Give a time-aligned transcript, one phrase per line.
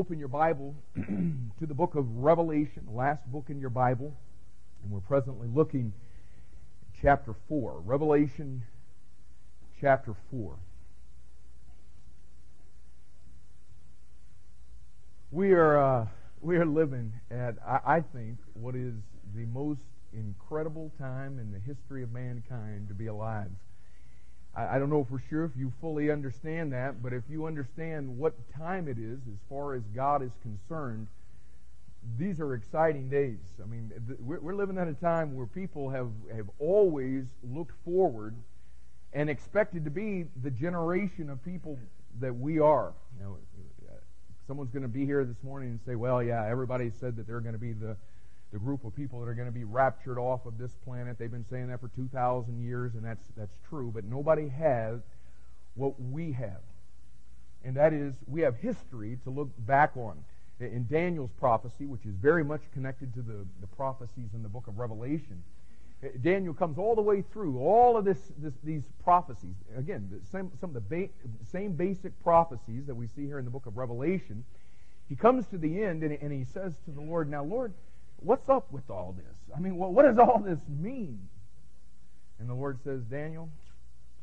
[0.00, 4.16] open your Bible to the book of Revelation, the last book in your Bible,
[4.82, 5.92] and we're presently looking
[6.80, 7.82] at chapter 4.
[7.84, 8.64] Revelation
[9.78, 10.56] chapter 4.
[15.32, 16.06] We are, uh,
[16.40, 18.94] we are living at, I, I think, what is
[19.36, 19.80] the most
[20.14, 23.50] incredible time in the history of mankind to be alive.
[24.54, 28.18] I, I don't know for sure if you fully understand that, but if you understand
[28.18, 31.06] what time it is as far as God is concerned,
[32.18, 33.38] these are exciting days.
[33.62, 38.34] I mean, we're living at a time where people have, have always looked forward
[39.12, 41.78] and expected to be the generation of people
[42.20, 42.92] that we are.
[43.18, 43.36] You know,
[44.46, 47.40] someone's going to be here this morning and say, well, yeah, everybody said that they're
[47.40, 47.96] going to be the
[48.52, 51.18] the group of people that are going to be raptured off of this planet.
[51.18, 53.92] They've been saying that for 2,000 years, and that's, that's true.
[53.94, 55.00] But nobody has
[55.74, 56.60] what we have.
[57.64, 60.24] And that is, we have history to look back on.
[60.58, 64.66] In Daniel's prophecy, which is very much connected to the, the prophecies in the book
[64.66, 65.42] of Revelation,
[66.02, 69.54] eh, Daniel comes all the way through all of this, this these prophecies.
[69.74, 71.08] Again, the same, some of the ba-
[71.50, 74.44] same basic prophecies that we see here in the book of Revelation.
[75.08, 77.72] He comes to the end and, and he says to the Lord, Now, Lord,
[78.20, 79.56] what's up with all this?
[79.56, 81.28] I mean, well, what does all this mean?
[82.38, 83.50] And the Lord says, Daniel,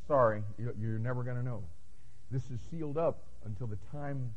[0.06, 1.62] sorry, you're never going to know.
[2.30, 4.34] This is sealed up until the time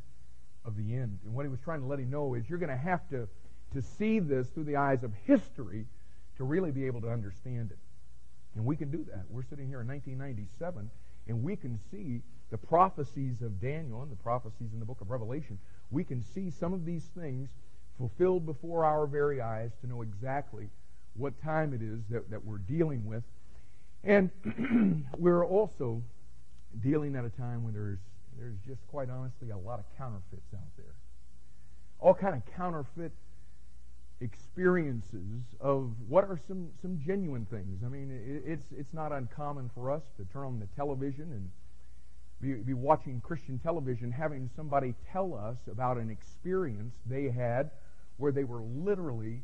[0.64, 1.18] of the end.
[1.24, 3.28] And what he was trying to let him know is you're going to have to,
[3.74, 5.86] to see this through the eyes of history
[6.36, 7.78] to really be able to understand it.
[8.54, 9.24] And we can do that.
[9.28, 10.90] We're sitting here in 1997,
[11.28, 15.10] and we can see the prophecies of Daniel and the prophecies in the book of
[15.10, 15.58] Revelation.
[15.90, 17.48] We can see some of these things
[18.02, 20.68] fulfilled before our very eyes to know exactly
[21.14, 23.22] what time it is that, that we're dealing with.
[24.02, 24.28] And
[25.18, 26.02] we're also
[26.82, 28.00] dealing at a time when there's,
[28.36, 30.94] there's just quite honestly a lot of counterfeits out there.
[32.00, 33.12] All kind of counterfeit
[34.20, 37.82] experiences of what are some, some genuine things.
[37.86, 41.50] I mean, it, it's, it's not uncommon for us to turn on the television and
[42.40, 47.70] be, be watching Christian television, having somebody tell us about an experience they had
[48.22, 49.42] where they were literally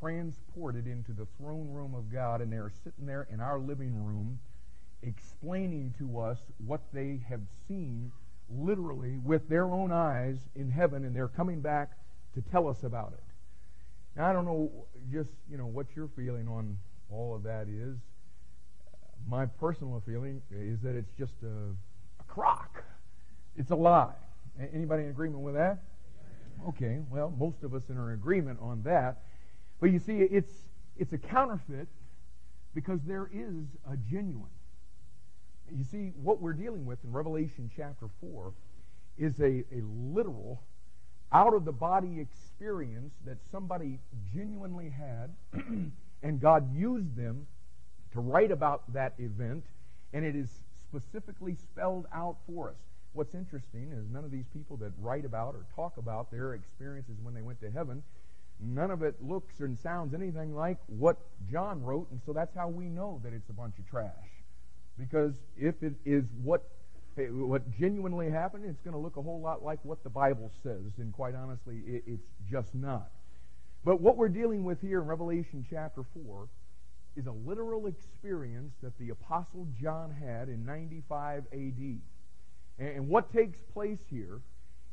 [0.00, 4.40] transported into the throne room of God, and they're sitting there in our living room
[5.00, 8.10] explaining to us what they have seen
[8.50, 11.92] literally with their own eyes in heaven, and they're coming back
[12.34, 13.22] to tell us about it.
[14.16, 14.72] Now, I don't know
[15.12, 16.76] just, you know, what your feeling on
[17.12, 17.96] all of that is.
[19.28, 21.70] My personal feeling is that it's just a,
[22.20, 22.82] a crock.
[23.56, 24.14] It's a lie.
[24.74, 25.78] Anybody in agreement with that?
[26.68, 29.22] Okay, well, most of us are in agreement on that.
[29.80, 30.52] But you see, it's,
[30.96, 31.88] it's a counterfeit
[32.74, 34.50] because there is a genuine.
[35.70, 38.52] You see, what we're dealing with in Revelation chapter 4
[39.18, 40.62] is a, a literal,
[41.32, 43.98] out of the body experience that somebody
[44.34, 45.34] genuinely had,
[46.22, 47.46] and God used them
[48.12, 49.64] to write about that event,
[50.12, 50.48] and it is
[50.88, 52.76] specifically spelled out for us.
[53.16, 57.16] What's interesting is none of these people that write about or talk about their experiences
[57.22, 58.02] when they went to heaven,
[58.60, 61.16] none of it looks and sounds anything like what
[61.50, 64.12] John wrote, and so that's how we know that it's a bunch of trash.
[64.98, 66.62] Because if it is what
[67.16, 70.92] what genuinely happened, it's going to look a whole lot like what the Bible says,
[70.98, 73.10] and quite honestly, it, it's just not.
[73.82, 76.48] But what we're dealing with here in Revelation chapter 4
[77.16, 82.00] is a literal experience that the Apostle John had in 95 AD.
[82.78, 84.40] And what takes place here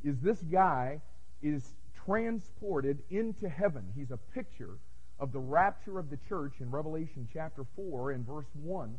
[0.03, 1.01] is this guy
[1.41, 1.73] is
[2.05, 3.83] transported into heaven.
[3.95, 4.77] He's a picture
[5.19, 8.95] of the rapture of the church in Revelation chapter 4 and verse 1.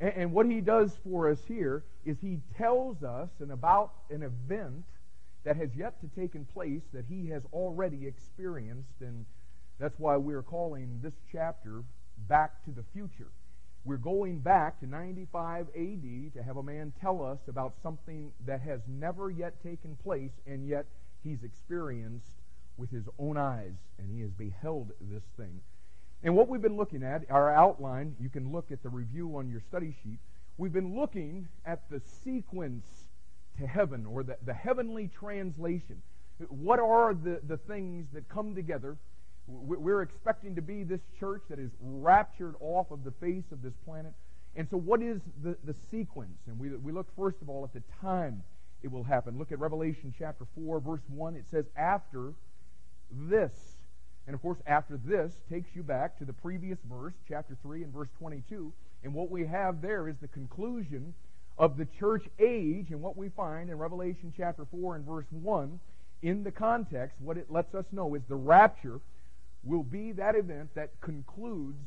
[0.00, 4.84] And what he does for us here is he tells us and about an event
[5.44, 9.00] that has yet to taken place that he has already experienced.
[9.00, 9.24] And
[9.80, 11.82] that's why we're calling this chapter
[12.28, 13.30] Back to the Future.
[13.88, 18.60] We're going back to 95 AD to have a man tell us about something that
[18.60, 20.84] has never yet taken place, and yet
[21.24, 22.32] he's experienced
[22.76, 25.62] with his own eyes, and he has beheld this thing.
[26.22, 29.48] And what we've been looking at, our outline, you can look at the review on
[29.48, 30.18] your study sheet.
[30.58, 32.84] We've been looking at the sequence
[33.58, 36.02] to heaven, or the, the heavenly translation.
[36.50, 38.98] What are the, the things that come together
[39.48, 43.72] we're expecting to be this church that is raptured off of the face of this
[43.84, 44.12] planet.
[44.54, 46.38] And so, what is the, the sequence?
[46.46, 48.42] And we, we look first of all at the time
[48.82, 49.38] it will happen.
[49.38, 51.36] Look at Revelation chapter 4, verse 1.
[51.36, 52.34] It says, After
[53.10, 53.52] this.
[54.26, 57.92] And of course, after this takes you back to the previous verse, chapter 3 and
[57.92, 58.72] verse 22.
[59.02, 61.14] And what we have there is the conclusion
[61.56, 65.80] of the church age and what we find in Revelation chapter 4 and verse 1
[66.22, 69.00] in the context, what it lets us know is the rapture
[69.64, 71.78] will be that event that concludes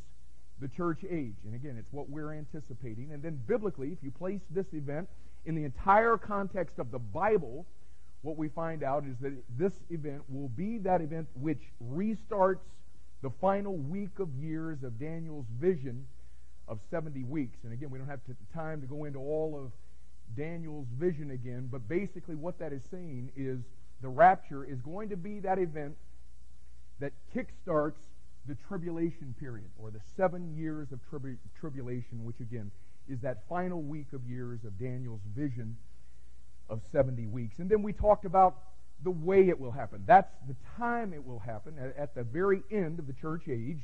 [0.59, 1.35] the church age.
[1.45, 3.11] And again, it's what we're anticipating.
[3.11, 5.09] And then biblically, if you place this event
[5.45, 7.65] in the entire context of the Bible,
[8.21, 12.59] what we find out is that this event will be that event which restarts
[13.23, 16.05] the final week of years of Daniel's vision
[16.67, 17.57] of 70 weeks.
[17.63, 18.21] And again, we don't have
[18.53, 19.71] time to go into all of
[20.35, 23.59] Daniel's vision again, but basically what that is saying is
[24.01, 25.95] the rapture is going to be that event
[27.01, 27.99] that kickstarts
[28.47, 32.71] the tribulation period, or the seven years of tribu- tribulation, which again
[33.07, 35.75] is that final week of years of Daniel's vision
[36.69, 37.59] of 70 weeks.
[37.59, 38.57] And then we talked about
[39.03, 40.03] the way it will happen.
[40.05, 43.81] That's the time it will happen, at, the very end of the church age.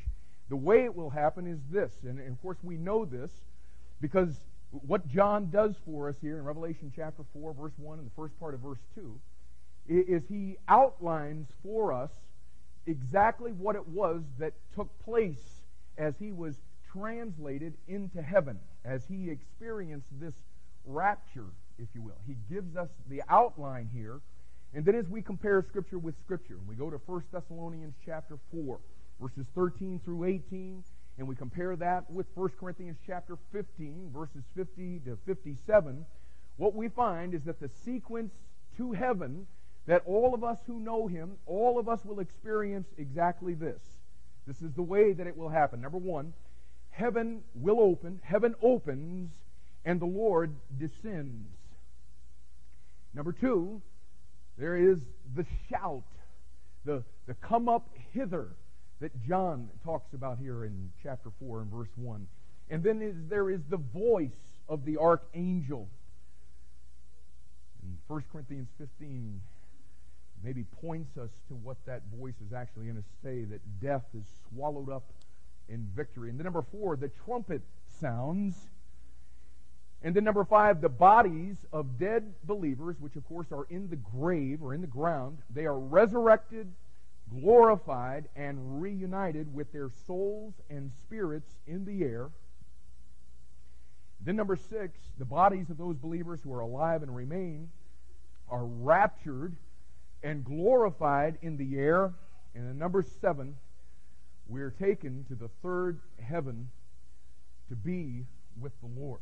[0.50, 3.32] The way it will happen is this, and, and of course we know this
[4.00, 4.40] because
[4.72, 8.40] what John does for us here in Revelation chapter 4, verse 1, and the first
[8.40, 9.20] part of verse 2,
[9.90, 12.12] is he outlines for us
[12.88, 15.62] exactly what it was that took place
[15.98, 16.56] as he was
[16.92, 20.34] translated into heaven, as he experienced this
[20.86, 21.48] rapture,
[21.78, 22.18] if you will.
[22.26, 24.22] He gives us the outline here.
[24.74, 28.80] And then as we compare Scripture with Scripture, we go to 1 Thessalonians chapter 4,
[29.22, 30.84] verses 13 through 18,
[31.18, 36.06] and we compare that with 1 Corinthians chapter 15, verses 50 to 57,
[36.58, 38.34] what we find is that the sequence
[38.78, 39.48] to heaven
[39.88, 43.82] that all of us who know him, all of us will experience exactly this.
[44.46, 45.82] This is the way that it will happen.
[45.82, 46.34] Number one,
[46.92, 49.32] heaven will open, heaven opens,
[49.86, 51.48] and the Lord descends.
[53.14, 53.82] Number two,
[54.58, 55.00] there is
[55.36, 56.04] the shout,
[56.86, 58.50] the, the come up hither
[59.00, 62.28] that John talks about here in chapter 4 and verse 1.
[62.70, 64.32] And then is, there is the voice
[64.68, 65.88] of the archangel.
[67.84, 69.42] In 1 Corinthians 15,
[70.44, 74.26] maybe points us to what that voice is actually going to say that death is
[74.50, 75.04] swallowed up
[75.70, 76.30] in victory.
[76.30, 77.62] And then number four, the trumpet
[78.00, 78.56] sounds.
[80.04, 83.96] And then number five, the bodies of dead believers, which of course are in the
[83.96, 86.72] grave or in the ground, they are resurrected,
[87.30, 92.30] glorified, and reunited with their souls and spirits in the air.
[94.24, 97.70] Then number six, the bodies of those believers who are alive and remain
[98.50, 99.56] are raptured
[100.24, 102.14] and glorified in the air.
[102.56, 103.56] And in number seven,
[104.48, 106.70] we are taken to the third heaven
[107.70, 108.26] to be
[108.60, 109.20] with the Lord.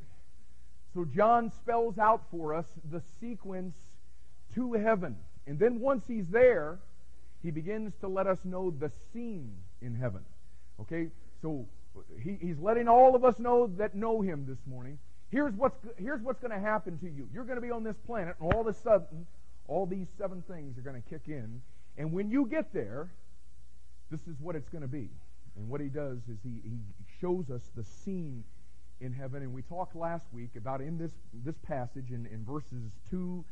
[0.93, 3.75] So John spells out for us the sequence
[4.53, 5.17] to heaven.
[5.47, 6.79] And then once he's there,
[7.43, 10.21] he begins to let us know the scene in heaven.
[10.81, 11.09] Okay?
[11.41, 11.65] So
[12.23, 14.97] he, he's letting all of us know that know him this morning.
[15.29, 17.27] Here's what's, here's what's going to happen to you.
[17.33, 19.27] You're going to be on this planet, and all of a sudden,
[19.67, 21.61] all these seven things are going to kick in.
[21.97, 23.09] And when you get there,
[24.11, 25.09] this is what it's going to be.
[25.55, 26.77] And what he does is he, he
[27.21, 28.43] shows us the scene
[29.01, 29.41] in heaven.
[29.41, 31.11] And we talked last week about in this,
[31.43, 33.43] this passage in, in verses 2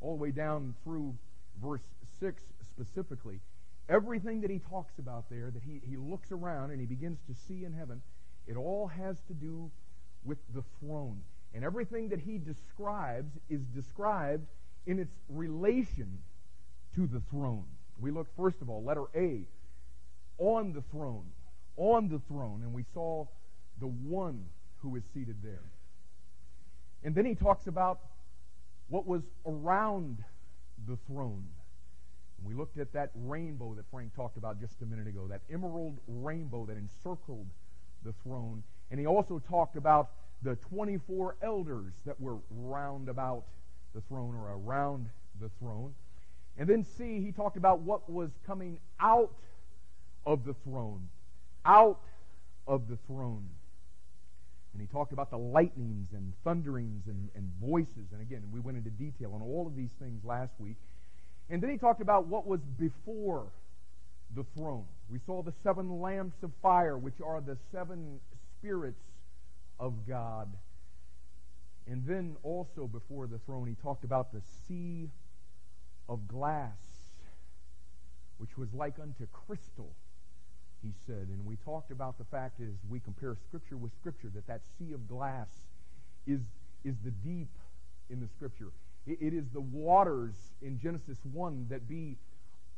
[0.00, 1.14] all the way down through
[1.62, 1.82] verse
[2.20, 3.40] 6 specifically,
[3.88, 7.34] everything that he talks about there, that he, he looks around and he begins to
[7.46, 8.02] see in heaven,
[8.46, 9.70] it all has to do
[10.24, 11.20] with the throne.
[11.54, 14.46] And everything that he describes is described
[14.86, 16.18] in its relation
[16.94, 17.64] to the throne.
[18.00, 19.42] We look, first of all, letter A,
[20.38, 21.26] on the throne.
[21.76, 22.62] On the throne.
[22.62, 23.26] And we saw
[23.80, 24.46] the one
[24.78, 25.62] who is seated there.
[27.04, 28.00] And then he talks about
[28.88, 30.18] what was around
[30.86, 31.46] the throne.
[32.44, 35.98] We looked at that rainbow that Frank talked about just a minute ago, that emerald
[36.08, 37.46] rainbow that encircled
[38.04, 38.64] the throne.
[38.90, 40.10] And he also talked about
[40.42, 43.44] the 24 elders that were round about
[43.94, 45.08] the throne or around
[45.40, 45.94] the throne.
[46.58, 49.32] And then C, he talked about what was coming out
[50.26, 51.08] of the throne.
[51.64, 52.00] Out
[52.66, 53.48] of the throne.
[54.72, 58.06] And he talked about the lightnings and thunderings and, and voices.
[58.12, 60.76] And again, we went into detail on all of these things last week.
[61.50, 63.46] And then he talked about what was before
[64.34, 64.84] the throne.
[65.10, 68.18] We saw the seven lamps of fire, which are the seven
[68.58, 69.02] spirits
[69.78, 70.48] of God.
[71.90, 75.08] And then also before the throne, he talked about the sea
[76.08, 76.78] of glass,
[78.38, 79.92] which was like unto crystal,
[80.82, 81.28] he said.
[81.28, 84.92] And we talked about the fact as we compare Scripture with Scripture that that sea
[84.92, 85.48] of glass
[86.26, 86.40] is,
[86.84, 87.50] is the deep
[88.10, 88.70] in the Scripture.
[89.06, 92.16] it, it is the waters in Genesis 1 that be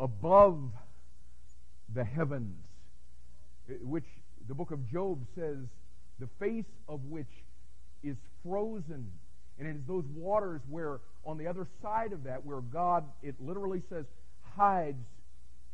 [0.00, 0.70] above
[1.92, 2.64] the heavens,
[3.68, 4.06] eh, which
[4.48, 5.58] the book of Job says,
[6.18, 7.44] the face of which
[8.04, 9.10] is frozen
[9.58, 13.34] And it is those waters where, on the other side of that, where God, it
[13.40, 14.04] literally says,
[14.56, 15.06] hides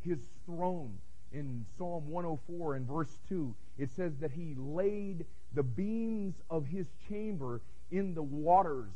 [0.03, 0.97] his throne.
[1.33, 6.87] In Psalm 104 and verse 2, it says that he laid the beams of his
[7.07, 8.91] chamber in the waters.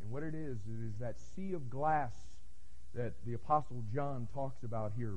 [0.00, 2.12] And what it is, it is that sea of glass
[2.94, 5.16] that the Apostle John talks about here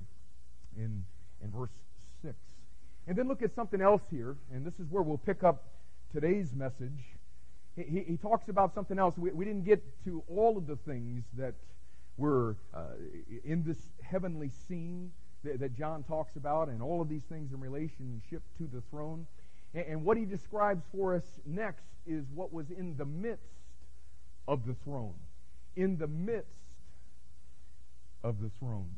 [0.78, 1.06] in,
[1.44, 1.72] in verse
[2.22, 2.36] 6.
[3.08, 5.64] And then look at something else here, and this is where we'll pick up
[6.14, 7.16] today's message.
[7.88, 9.18] He, he talks about something else.
[9.18, 11.54] We, we, didn't get to all of the things that
[12.18, 12.84] were uh,
[13.44, 15.12] in this heavenly scene
[15.44, 19.26] that, that, John talks about, and all of these things in relationship to the throne.
[19.74, 23.44] And, and what he describes for us next is what was in the midst
[24.48, 25.16] of the throne.
[25.76, 26.64] In the midst
[28.24, 28.90] of the throne.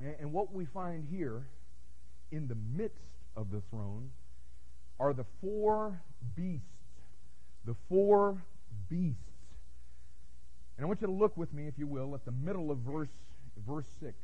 [0.00, 1.46] And, and what we find here
[2.30, 2.98] in the midst
[3.36, 4.10] of the throne
[5.00, 6.02] are the four
[6.36, 6.73] beasts.
[7.66, 8.42] The four
[8.90, 9.20] beasts.
[10.76, 12.78] And I want you to look with me, if you will, at the middle of
[12.78, 13.08] verse
[13.66, 14.14] verse six.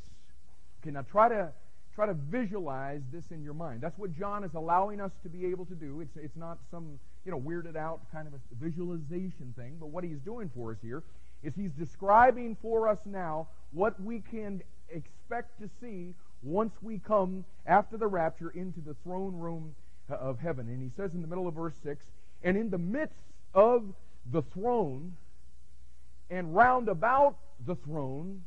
[0.83, 1.51] Okay, now try to
[1.95, 3.81] try to visualize this in your mind.
[3.81, 6.01] That's what John is allowing us to be able to do.
[6.01, 10.05] It's it's not some you know weirded out kind of a visualization thing, but what
[10.05, 11.03] he's doing for us here
[11.43, 17.45] is he's describing for us now what we can expect to see once we come
[17.67, 19.75] after the rapture into the throne room
[20.11, 20.69] uh, of heaven.
[20.69, 22.05] And he says in the middle of verse 6
[22.43, 23.85] And in the midst of
[24.31, 25.17] the throne
[26.31, 28.43] and round about the throne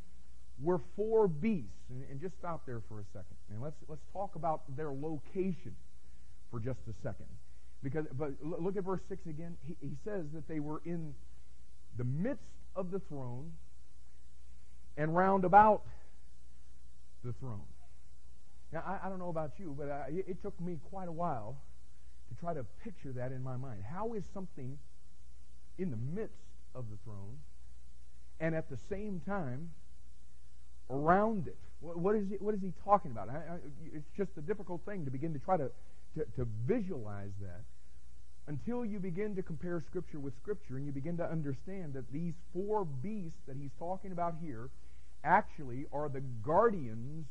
[0.61, 1.69] were four beasts.
[1.89, 3.35] And, and just stop there for a second.
[3.51, 5.75] And let's, let's talk about their location
[6.49, 7.27] for just a second.
[7.83, 9.57] Because, but look at verse 6 again.
[9.67, 11.13] He, he says that they were in
[11.97, 12.43] the midst
[12.75, 13.51] of the throne
[14.95, 15.83] and round about
[17.23, 17.61] the throne.
[18.71, 21.57] Now, I, I don't know about you, but I, it took me quite a while
[22.29, 23.83] to try to picture that in my mind.
[23.83, 24.77] How is something
[25.77, 26.35] in the midst
[26.75, 27.37] of the throne
[28.39, 29.71] and at the same time
[30.89, 31.57] around it?
[31.81, 33.29] What, is, he, what is he talking about?
[33.93, 35.69] It's just a difficult thing to begin to try to,
[36.17, 37.61] to, to visualize that
[38.47, 42.33] until you begin to compare Scripture with Scripture and you begin to understand that these
[42.53, 44.69] four beasts that he's talking about here
[45.23, 47.25] actually are the guardians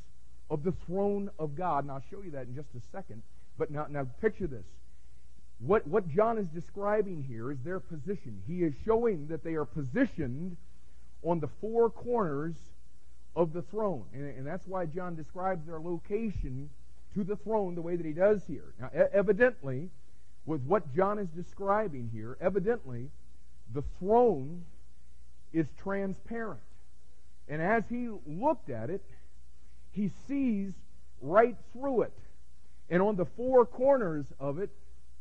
[0.50, 1.84] of the throne of God.
[1.84, 3.22] And I'll show you that in just a second.
[3.58, 4.64] But now, now picture this.
[5.64, 8.42] What, what John is describing here is their position.
[8.48, 10.56] He is showing that they are positioned
[11.22, 12.56] on the four corners
[13.36, 14.04] of the throne.
[14.12, 16.68] And, and that's why John describes their location
[17.14, 18.74] to the throne the way that he does here.
[18.80, 19.90] Now, e- evidently,
[20.46, 23.10] with what John is describing here, evidently,
[23.72, 24.64] the throne
[25.52, 26.60] is transparent.
[27.48, 29.04] And as he looked at it,
[29.92, 30.72] he sees
[31.20, 32.18] right through it.
[32.90, 34.70] And on the four corners of it,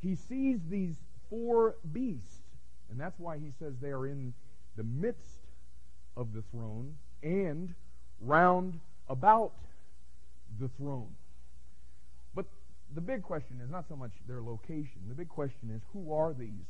[0.01, 0.95] he sees these
[1.29, 2.41] four beasts.
[2.89, 4.33] And that's why he says they are in
[4.75, 5.39] the midst
[6.17, 7.73] of the throne and
[8.19, 9.53] round about
[10.59, 11.15] the throne.
[12.35, 12.45] But
[12.93, 15.01] the big question is not so much their location.
[15.07, 16.65] The big question is who are these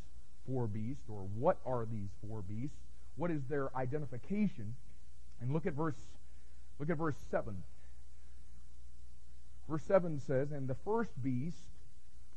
[0.45, 2.77] four beasts or what are these four beasts?
[3.15, 4.75] What is their identification?
[5.41, 5.95] And look at verse
[6.79, 7.63] look at verse 7.
[9.69, 11.57] Verse 7 says, And the first beast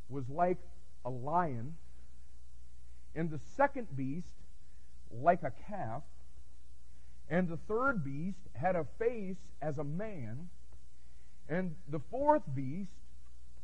[0.08, 0.58] was like
[1.04, 1.76] a lion,
[3.14, 4.26] and the second beast
[5.22, 6.02] like a calf,
[7.30, 10.48] and the third beast had a face as a man,
[11.48, 12.90] and the fourth beast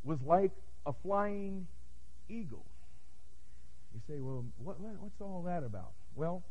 [0.05, 0.53] was like
[0.87, 1.67] a flying
[2.29, 2.65] eagle.
[3.95, 5.93] You say, well, what, what's all that about?
[6.15, 6.43] Well,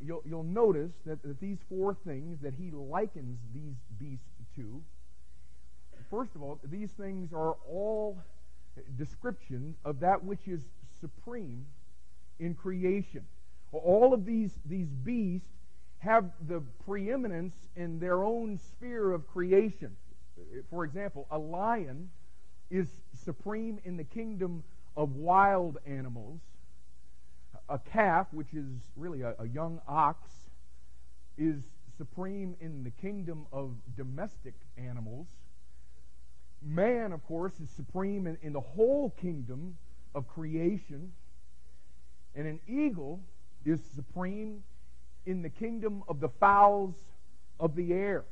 [0.00, 4.26] you'll, you'll notice that, that these four things that he likens these beasts
[4.56, 4.82] to,
[6.10, 8.18] first of all, these things are all
[8.96, 10.60] descriptions of that which is
[11.00, 11.66] supreme
[12.38, 13.24] in creation.
[13.72, 15.48] All of these, these beasts
[15.98, 19.96] have the preeminence in their own sphere of creation.
[20.68, 22.10] For example, a lion
[22.70, 22.88] is
[23.24, 24.64] supreme in the kingdom
[24.96, 26.40] of wild animals
[27.68, 30.30] a calf, which is really a, a young ox,
[31.38, 31.62] is
[31.96, 35.26] supreme in the kingdom of domestic animals.
[36.64, 39.76] Man, of course, is supreme in, in the whole kingdom
[40.14, 41.12] of creation.
[42.34, 43.20] And an eagle
[43.64, 44.62] is supreme
[45.26, 46.94] in the kingdom of the fowls
[47.60, 48.24] of the air.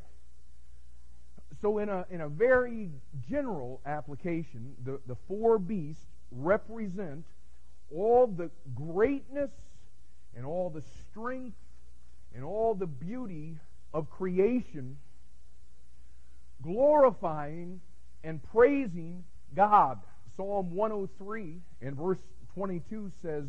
[1.60, 2.90] So, in a, in a very
[3.28, 7.24] general application, the, the four beasts represent
[7.94, 9.50] all the greatness
[10.34, 11.56] and all the strength
[12.34, 13.58] and all the beauty
[13.92, 14.96] of creation,
[16.62, 17.80] glorifying
[18.24, 19.24] and praising
[19.54, 19.98] God.
[20.36, 22.20] Psalm 103 and verse
[22.54, 23.44] 22 says,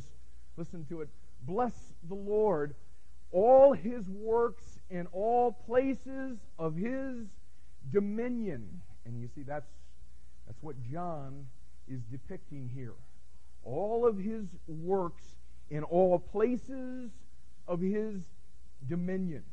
[0.58, 1.10] listen to it,
[1.44, 1.74] Bless
[2.08, 2.76] the Lord,
[3.32, 7.28] all his works in all places of his
[7.92, 8.82] dominion.
[9.06, 9.70] And you see, that's,
[10.46, 11.48] that's what John
[11.88, 12.94] is depicting here.
[13.64, 15.24] All of his works
[15.70, 17.10] in all places
[17.68, 18.22] of his
[18.88, 19.44] dominion.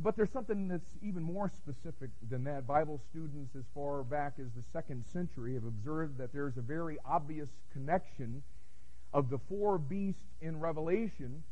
[0.00, 2.66] But there's something that's even more specific than that.
[2.66, 6.98] Bible students, as far back as the second century, have observed that there's a very
[7.04, 8.42] obvious connection
[9.12, 11.42] of the four beasts in Revelation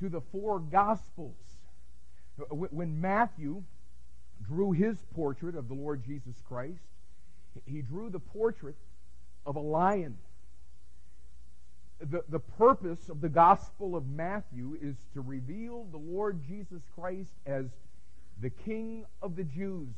[0.00, 1.36] to the four Gospels.
[2.50, 3.62] When Matthew
[4.42, 6.82] drew his portrait of the Lord Jesus Christ,
[7.64, 8.76] he drew the portrait
[9.46, 10.18] of a lion.
[12.10, 17.30] The, the purpose of the Gospel of Matthew is to reveal the Lord Jesus Christ
[17.46, 17.64] as
[18.42, 19.88] the King of the Jews.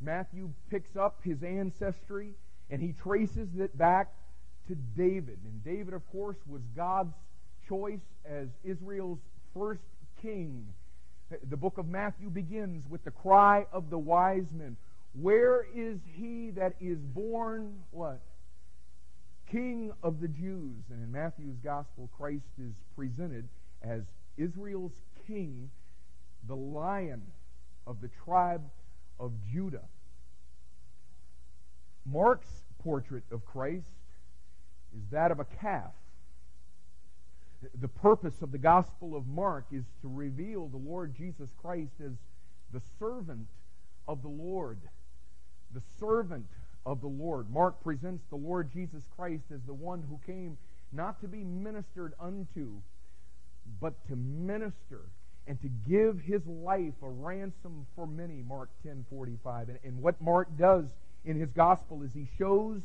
[0.00, 2.30] Matthew picks up his ancestry
[2.70, 4.12] and he traces it back
[4.68, 5.38] to David.
[5.44, 7.14] And David, of course, was God's
[7.68, 9.18] choice as Israel's
[9.52, 9.82] first
[10.22, 10.66] king.
[11.50, 14.76] The book of Matthew begins with the cry of the wise men.
[15.20, 18.20] Where is he that is born, what?
[19.54, 20.82] King of the Jews.
[20.90, 23.48] And in Matthew's gospel, Christ is presented
[23.82, 24.02] as
[24.36, 24.94] Israel's
[25.28, 25.70] king,
[26.48, 27.22] the lion
[27.86, 28.64] of the tribe
[29.20, 29.84] of Judah.
[32.04, 33.86] Mark's portrait of Christ
[34.96, 35.92] is that of a calf.
[37.80, 42.12] The purpose of the Gospel of Mark is to reveal the Lord Jesus Christ as
[42.72, 43.46] the servant
[44.08, 44.80] of the Lord.
[45.72, 46.48] The servant
[46.86, 47.50] of the Lord.
[47.50, 50.58] Mark presents the Lord Jesus Christ as the one who came
[50.92, 52.80] not to be ministered unto,
[53.80, 55.00] but to minister
[55.46, 59.68] and to give his life a ransom for many, Mark 10:45.
[59.68, 60.86] And, and what Mark does
[61.24, 62.80] in his gospel is he shows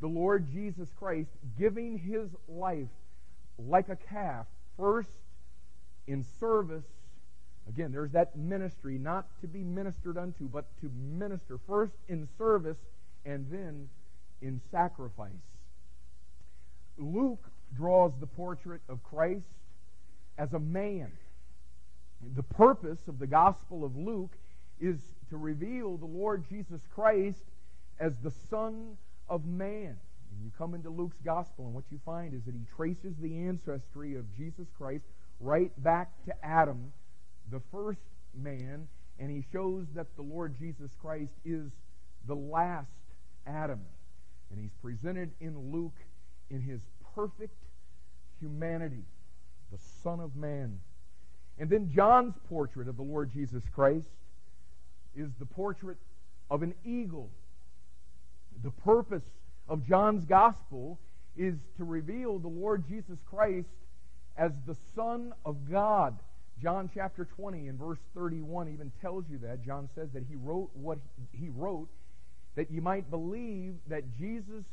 [0.00, 2.88] the Lord Jesus Christ giving his life
[3.58, 4.46] like a calf,
[4.76, 5.10] first
[6.06, 6.84] in service.
[7.68, 12.78] Again, there's that ministry, not to be ministered unto, but to minister first in service
[13.24, 13.88] and then
[14.40, 15.30] in sacrifice.
[16.98, 19.46] Luke draws the portrait of Christ
[20.38, 21.10] as a man.
[22.36, 24.32] The purpose of the Gospel of Luke
[24.80, 24.98] is
[25.30, 27.42] to reveal the Lord Jesus Christ
[27.98, 28.96] as the Son
[29.28, 29.96] of man.
[30.30, 33.46] And you come into Luke's gospel, and what you find is that he traces the
[33.46, 35.04] ancestry of Jesus Christ
[35.40, 36.92] right back to Adam,
[37.50, 38.00] the first
[38.34, 41.70] man, and he shows that the Lord Jesus Christ is
[42.26, 42.90] the last
[43.46, 43.80] Adam.
[44.50, 45.96] And he's presented in Luke
[46.50, 46.80] in his
[47.14, 47.56] perfect
[48.40, 49.04] humanity,
[49.70, 50.80] the Son of Man.
[51.58, 54.08] And then John's portrait of the Lord Jesus Christ
[55.16, 55.98] is the portrait
[56.50, 57.30] of an eagle
[58.62, 59.24] the purpose
[59.68, 60.98] of John's gospel
[61.36, 63.68] is to reveal the Lord Jesus Christ
[64.36, 66.18] as the Son of God.
[66.60, 69.64] John chapter 20 and verse 31 even tells you that.
[69.64, 70.98] John says that he wrote what
[71.32, 71.88] he wrote
[72.54, 74.64] that you might believe that Jesus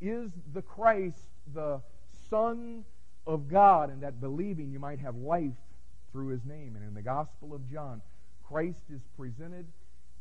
[0.00, 1.80] is the Christ, the
[2.28, 2.84] Son
[3.26, 5.52] of God, and that believing you might have life
[6.10, 6.76] through his name.
[6.76, 8.02] And in the Gospel of John,
[8.46, 9.66] Christ is presented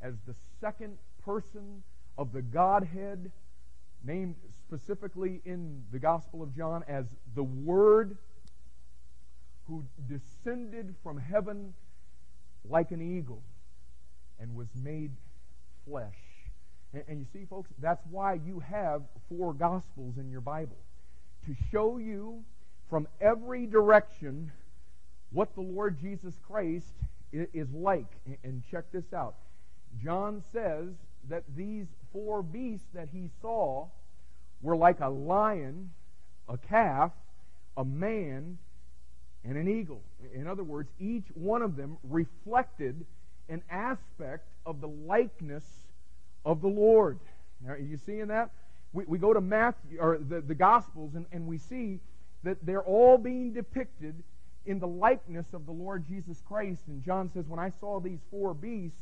[0.02, 1.84] as the second person
[2.18, 3.32] of the Godhead,
[4.04, 8.18] named specifically in the Gospel of John as the Word
[9.68, 11.74] who descended from heaven
[12.68, 13.42] like an eagle
[14.40, 15.12] and was made
[15.86, 16.31] flesh.
[16.94, 20.78] And, and, you see, folks, that's why you have four Gospels in your Bible
[21.46, 22.44] to show you
[22.90, 24.52] from every direction
[25.32, 26.88] what the Lord Jesus Christ
[27.32, 28.12] is like.
[28.44, 29.36] And check this out.
[30.04, 30.90] John says
[31.30, 33.88] that these four beasts that he saw
[34.62, 35.92] were like a lion,
[36.50, 37.12] a calf,
[37.78, 38.58] a man,
[39.44, 40.04] and an eagle.
[40.34, 43.06] In other words, each one of them reflected
[43.50, 45.64] an aspect of the likeness
[46.46, 47.20] of the Lord.
[47.64, 48.52] Now, are you seeing that?
[48.94, 52.00] We, we go to Matthew or the, the Gospels and, and we see
[52.44, 54.24] that they're all being depicted
[54.66, 56.82] in the likeness of the Lord Jesus Christ.
[56.88, 58.98] And John says, When I saw these four beasts,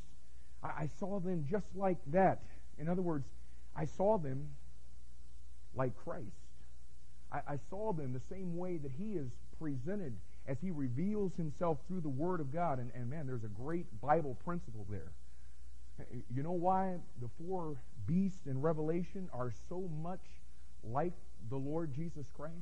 [0.63, 2.39] I, I saw them just like that.
[2.77, 3.25] In other words,
[3.75, 4.49] I saw them
[5.75, 6.25] like Christ.
[7.31, 10.15] I, I saw them the same way that He is presented
[10.47, 12.79] as He reveals Himself through the Word of God.
[12.79, 15.11] And, and man, there's a great Bible principle there.
[16.33, 17.75] You know why the four
[18.07, 20.23] beasts in Revelation are so much
[20.83, 21.13] like
[21.49, 22.53] the Lord Jesus Christ?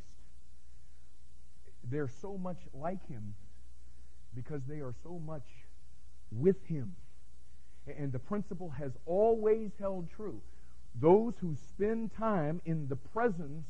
[1.84, 3.36] They're so much like Him
[4.36, 5.46] because they are so much
[6.32, 6.96] with Him.
[7.98, 10.42] And the principle has always held true.
[11.00, 13.68] Those who spend time in the presence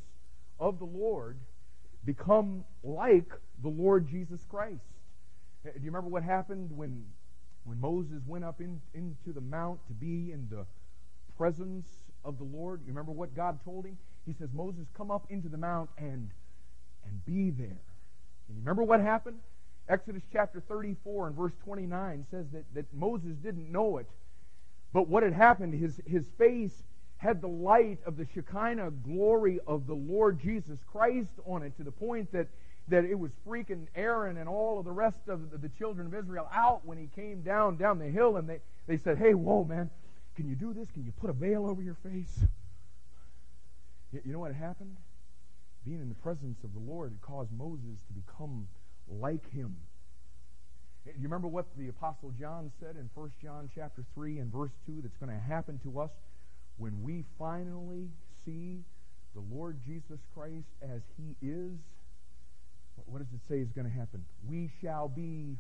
[0.60, 1.38] of the Lord,
[2.06, 4.82] become like the Lord Jesus Christ.
[5.64, 7.06] Do you remember what happened when,
[7.68, 10.66] when Moses went up in, into the mount to be in the
[11.38, 11.86] presence
[12.24, 12.80] of the Lord?
[12.86, 13.98] You remember what God told him?
[14.26, 16.32] He says, Moses, come up into the mount and,
[17.06, 17.68] and be there.
[18.48, 19.40] And you remember what happened?
[19.90, 24.08] Exodus chapter 34 and verse 29 says that, that Moses didn't know it.
[24.94, 26.84] But what had happened, his, his face
[27.18, 31.84] had the light of the Shekinah glory of the Lord Jesus Christ on it to
[31.84, 32.48] the point that,
[32.90, 36.14] that it was freaking Aaron and all of the rest of the, the children of
[36.14, 39.64] Israel out when he came down down the hill and they, they said, Hey, whoa,
[39.64, 39.90] man,
[40.36, 40.90] can you do this?
[40.92, 42.40] Can you put a veil over your face?
[44.12, 44.96] You know what happened?
[45.86, 48.68] Being in the presence of the Lord caused Moses to become
[49.10, 49.76] like him.
[51.06, 55.02] You remember what the apostle John said in 1 John chapter 3 and verse 2
[55.02, 56.12] that's going to happen to us
[56.78, 58.10] when we finally
[58.46, 58.80] see
[59.34, 61.78] the Lord Jesus Christ as he is?
[63.08, 64.24] What does it say is going to happen?
[64.48, 65.58] We shall be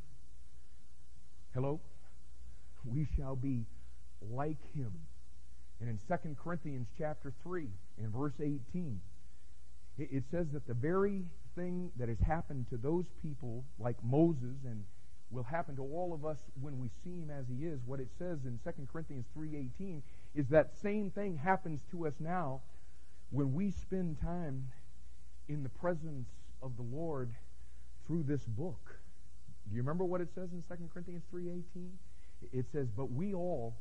[1.53, 1.79] Hello?
[2.85, 3.65] We shall be
[4.21, 4.91] like him.
[5.79, 8.99] And in 2 Corinthians chapter 3 in verse 18
[9.97, 11.23] it says that the very
[11.55, 14.83] thing that has happened to those people like Moses and
[15.31, 17.79] will happen to all of us when we see him as he is.
[17.85, 20.03] What it says in 2 Corinthians 3:18
[20.35, 22.61] is that same thing happens to us now
[23.31, 24.69] when we spend time
[25.49, 26.29] in the presence
[26.61, 27.31] of the Lord
[28.05, 28.99] through this book.
[29.69, 31.97] Do you remember what it says in 2 Corinthians 3:18?
[32.53, 33.75] It says, "But we all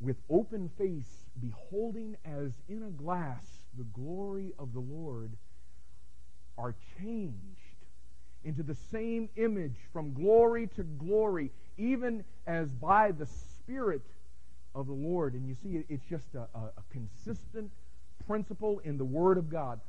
[0.00, 5.36] with open face beholding as in a glass the glory of the Lord
[6.56, 7.74] are changed
[8.44, 14.02] into the same image from glory to glory, even as by the Spirit
[14.74, 15.34] of the Lord.
[15.34, 17.70] And you see, it's just a, a, a consistent
[18.26, 19.80] principle in the Word of God.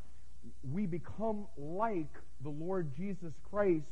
[0.72, 3.86] We become like the Lord Jesus Christ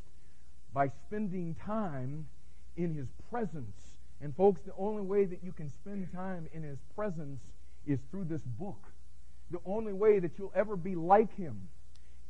[0.74, 2.28] by spending time
[2.76, 3.78] in His presence.
[4.22, 7.42] And, folks, the only way that you can spend time in His presence
[7.86, 8.82] is through this book.
[9.52, 11.70] The only way that you'll ever be like Him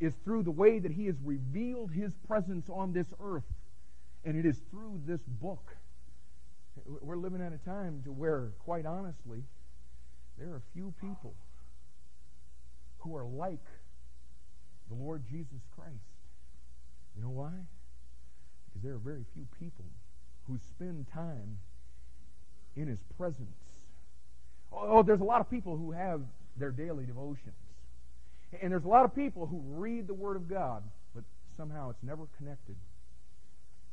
[0.04, 3.44] is through the way that he has revealed his presence on this earth.
[4.26, 5.76] And it is through this book.
[6.86, 9.44] We're living at a time to where, quite honestly,
[10.38, 11.34] there are few people
[13.00, 13.64] who are like
[14.90, 15.92] the Lord Jesus Christ.
[17.16, 17.52] You know why?
[18.68, 19.86] Because there are very few people
[20.48, 21.60] who spend time
[22.76, 23.58] in his presence.
[24.72, 26.22] Oh, oh, there's a lot of people who have
[26.58, 27.56] their daily devotions.
[28.62, 30.84] And there's a lot of people who read the Word of God,
[31.16, 31.24] but
[31.58, 32.76] somehow it's never connected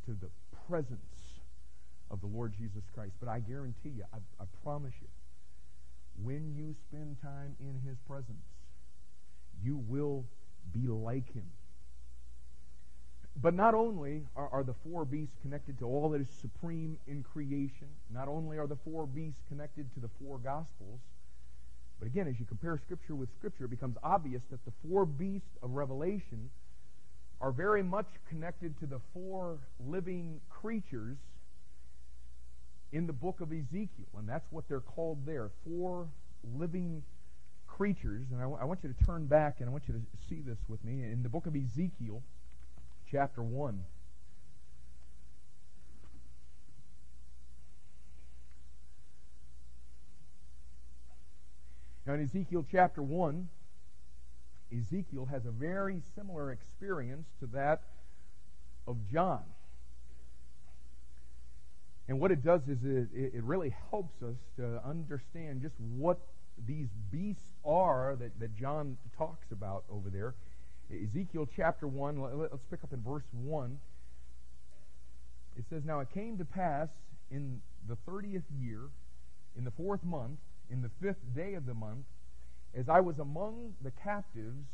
[0.07, 0.29] to the
[0.69, 1.01] presence
[2.11, 3.13] of the Lord Jesus Christ.
[3.21, 5.09] But I guarantee you, I, I promise you,
[6.23, 8.45] when you spend time in His presence,
[9.63, 10.25] you will
[10.73, 11.47] be like Him.
[13.41, 17.23] But not only are, are, the four beasts connected to all that is supreme in
[17.23, 21.01] creation, not only are the four beasts connected to the four Gospels,
[21.99, 25.57] but again, as you compare Scripture with Scripture, it becomes obvious that the four beasts
[25.63, 26.51] of Revelation
[27.41, 31.19] are very much connected to the four living creatures
[32.93, 34.09] in the book of Ezekiel.
[34.19, 36.09] And that's what they're called there four
[36.59, 37.03] living
[37.81, 38.27] creatures.
[38.31, 40.43] And I, w- I want you to turn back and I want you to see
[40.43, 41.03] this with me.
[41.03, 42.23] In the book of Ezekiel,
[43.11, 43.83] chapter 1.
[52.07, 53.49] Now, in Ezekiel chapter 1,
[54.79, 57.81] Ezekiel has a very similar experience to that
[58.87, 59.45] of John.
[62.09, 66.19] And what it does is it, it really helps us to understand just what
[66.67, 70.35] these beasts are that, that John talks about over there.
[70.91, 73.79] Ezekiel chapter 1, let's pick up in verse 1.
[75.57, 76.89] It says, Now it came to pass
[77.31, 78.89] in the 30th year,
[79.57, 80.39] in the fourth month,
[80.71, 82.07] in the fifth day of the month,
[82.75, 84.67] as I was among the captives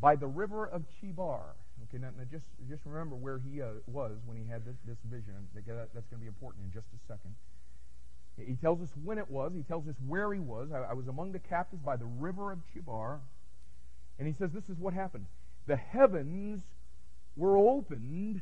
[0.00, 1.56] by the river of Chebar.
[1.88, 4.98] Okay, now, now just, just remember where he uh, was when he had this, this
[5.04, 5.48] vision.
[5.54, 7.34] That's going to be important in just a second.
[8.38, 9.52] He tells us when it was.
[9.54, 10.70] He tells us where he was.
[10.72, 13.20] I, I was among the captives by the river of Chebar.
[14.18, 15.26] And he says this is what happened.
[15.66, 16.62] The heavens
[17.36, 18.40] were opened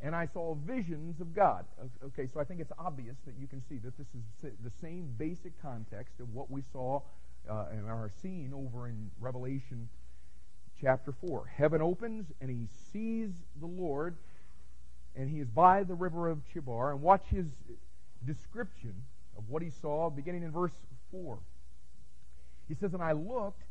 [0.00, 1.64] and I saw visions of God.
[2.04, 5.14] Okay, so I think it's obvious that you can see that this is the same
[5.16, 7.00] basic context of what we saw
[7.48, 9.88] uh, and are seeing over in Revelation
[10.80, 11.46] chapter 4.
[11.46, 13.30] Heaven opens and he sees
[13.60, 14.16] the Lord
[15.16, 16.92] and he is by the river of Chebar.
[16.92, 17.46] And watch his
[18.26, 19.04] description
[19.36, 20.72] of what he saw beginning in verse
[21.10, 21.38] 4.
[22.68, 23.62] He says, And I looked,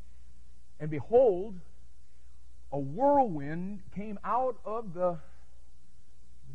[0.79, 1.59] and behold,
[2.71, 5.17] a whirlwind came out of the,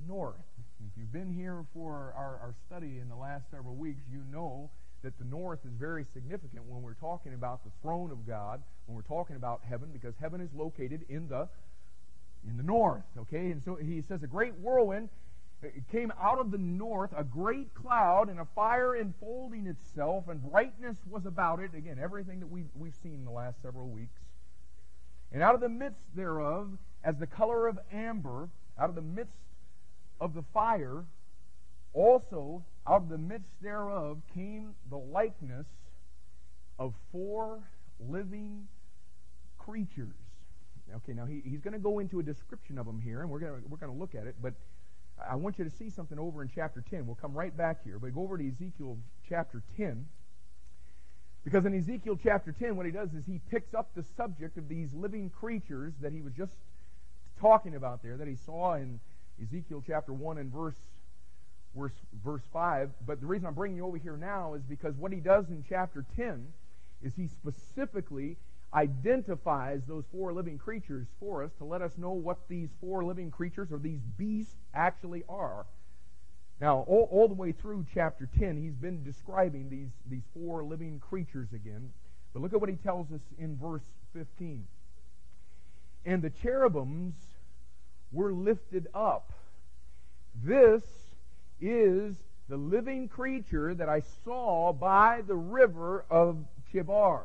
[0.08, 0.36] north.
[0.80, 4.70] If you've been here for our, our study in the last several weeks, you know
[5.02, 8.96] that the north is very significant when we're talking about the throne of God, when
[8.96, 11.48] we're talking about heaven, because heaven is located in the
[12.48, 13.02] in the north.
[13.18, 15.08] Okay, and so he says a great whirlwind
[15.90, 20.98] came out of the north, a great cloud, and a fire enfolding itself, and brightness
[21.08, 21.74] was about it.
[21.74, 24.20] Again, everything that we've, we've seen in the last several weeks.
[25.32, 29.34] And out of the midst thereof, as the color of amber, out of the midst
[30.20, 31.04] of the fire,
[31.92, 35.66] also out of the midst thereof came the likeness
[36.78, 37.60] of four
[37.98, 38.68] living
[39.58, 40.14] creatures.
[40.94, 43.40] Okay, now he, he's going to go into a description of them here, and we're
[43.40, 44.36] going we're going to look at it.
[44.40, 44.54] But
[45.26, 47.06] I want you to see something over in chapter 10.
[47.06, 50.06] We'll come right back here, but go over to Ezekiel chapter 10.
[51.44, 54.68] Because in Ezekiel chapter 10, what he does is he picks up the subject of
[54.68, 56.52] these living creatures that he was just
[57.40, 59.00] talking about there, that he saw in
[59.42, 60.74] Ezekiel chapter 1 and verse,
[61.76, 61.92] verse,
[62.24, 62.90] verse 5.
[63.06, 65.64] But the reason I'm bringing you over here now is because what he does in
[65.68, 66.48] chapter 10
[67.02, 68.36] is he specifically
[68.74, 73.30] identifies those four living creatures for us to let us know what these four living
[73.30, 75.66] creatures or these beasts actually are.
[76.60, 81.00] Now, all, all the way through chapter 10, he's been describing these, these four living
[81.00, 81.90] creatures again.
[82.32, 84.66] But look at what he tells us in verse 15.
[86.04, 87.14] And the cherubims
[88.12, 89.32] were lifted up.
[90.42, 90.82] This
[91.60, 92.16] is
[92.48, 96.38] the living creature that I saw by the river of
[96.72, 97.22] Chebar.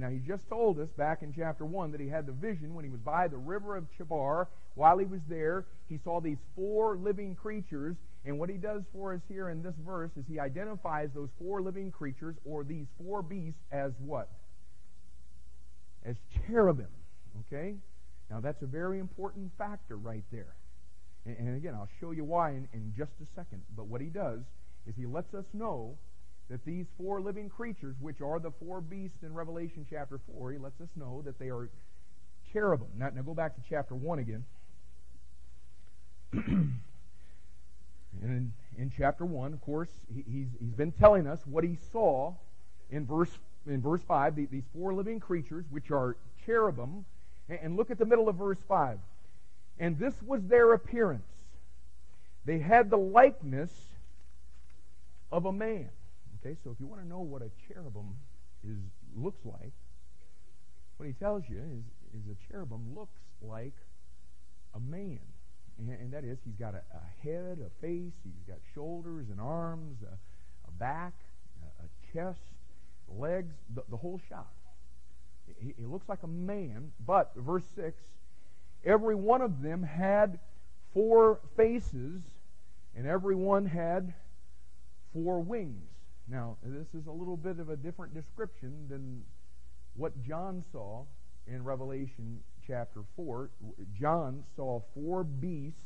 [0.00, 2.84] Now he just told us back in chapter 1 that he had the vision when
[2.84, 4.48] he was by the river of Chebar.
[4.74, 7.96] While he was there, he saw these four living creatures.
[8.24, 11.62] And what he does for us here in this verse is he identifies those four
[11.62, 14.28] living creatures or these four beasts as what?
[16.04, 16.88] As cherubim.
[17.46, 17.76] Okay?
[18.30, 20.54] Now that's a very important factor right there.
[21.26, 23.62] And, and again, I'll show you why in, in just a second.
[23.76, 24.40] But what he does
[24.86, 25.96] is he lets us know
[26.50, 30.58] that these four living creatures, which are the four beasts in Revelation chapter 4, he
[30.58, 31.70] lets us know that they are
[32.52, 32.88] cherubim.
[32.98, 34.44] Now, now go back to chapter 1 again.
[36.32, 36.80] and
[38.22, 42.34] in, in, chapter 1, of course, he, he's, he's been telling us what he saw
[42.90, 43.30] in verse,
[43.66, 47.06] in verse 5, the, these four living creatures, which are cherubim.
[47.48, 48.98] And, and look at the middle of verse 5.
[49.78, 51.26] And this was their appearance.
[52.44, 53.70] They had the likeness
[55.32, 55.88] of a man.
[56.44, 58.16] Okay, so if you want to know what a cherubim
[58.62, 58.76] is
[59.16, 59.72] looks like,
[60.98, 63.72] what he tells you is, is a cherubim looks like
[64.74, 65.20] a man.
[65.78, 69.40] And, and that is, he's got a, a, head, a face, he's got shoulders and
[69.40, 70.18] arms, a,
[70.68, 71.14] a back,
[71.62, 72.40] a, a, chest,
[73.08, 74.52] legs, the, the whole shot.
[75.58, 77.96] He, he looks like a man, but, verse 6,
[78.84, 80.38] every one of them had
[80.92, 82.20] four faces,
[82.94, 84.12] and every one had
[85.14, 85.93] four wings.
[86.28, 89.22] Now, this is a little bit of a different description than
[89.94, 91.04] what John saw
[91.46, 93.50] in Revelation chapter 4.
[93.98, 95.78] John saw four beasts,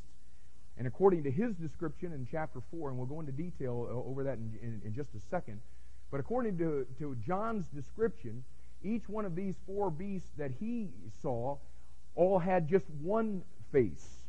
[0.77, 4.39] and according to his description in chapter 4, and we'll go into detail over that
[4.39, 5.61] in, in, in just a second,
[6.11, 8.45] but according to, to John's description,
[8.83, 10.89] each one of these four beasts that he
[11.21, 11.59] saw
[12.15, 14.21] all had just one face.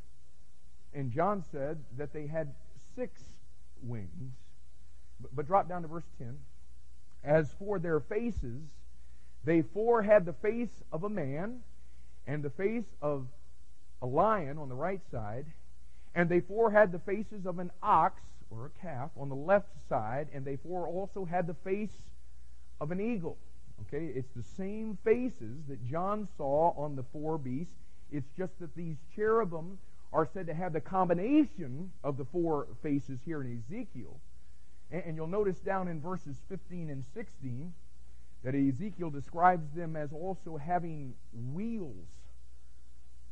[0.93, 2.53] And John said that they had
[2.95, 3.21] six
[3.83, 4.33] wings.
[5.19, 6.37] But, but drop down to verse 10.
[7.23, 8.61] As for their faces,
[9.43, 11.59] they four had the face of a man,
[12.27, 13.27] and the face of
[14.01, 15.45] a lion on the right side,
[16.15, 19.69] and they four had the faces of an ox or a calf on the left
[19.87, 21.97] side, and they four also had the face
[22.81, 23.37] of an eagle.
[23.87, 27.75] Okay, it's the same faces that John saw on the four beasts.
[28.11, 29.77] It's just that these cherubim
[30.11, 34.19] are said to have the combination of the four faces here in Ezekiel.
[34.91, 37.73] And you'll notice down in verses 15 and 16
[38.43, 41.13] that Ezekiel describes them as also having
[41.53, 42.07] wheels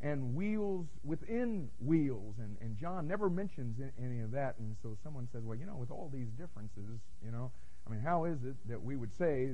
[0.02, 2.36] and wheels within wheels.
[2.40, 4.56] And, and John never mentions any of that.
[4.60, 7.52] And so someone says, well, you know, with all these differences, you know,
[7.88, 9.52] I mean, how is it that we would say,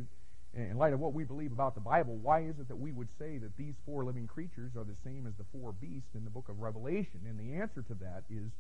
[0.54, 3.10] in light of what we believe about the Bible, why is it that we would
[3.18, 6.30] say that these four living creatures are the same as the four beasts in the
[6.30, 7.22] book of Revelation?
[7.28, 8.52] And the answer to that is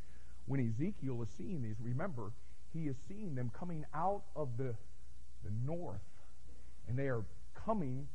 [0.45, 2.31] when Ezekiel is seeing these, remember,
[2.73, 4.75] he is seeing them coming out of the,
[5.43, 6.01] the north,
[6.87, 7.23] and they are
[7.65, 8.07] coming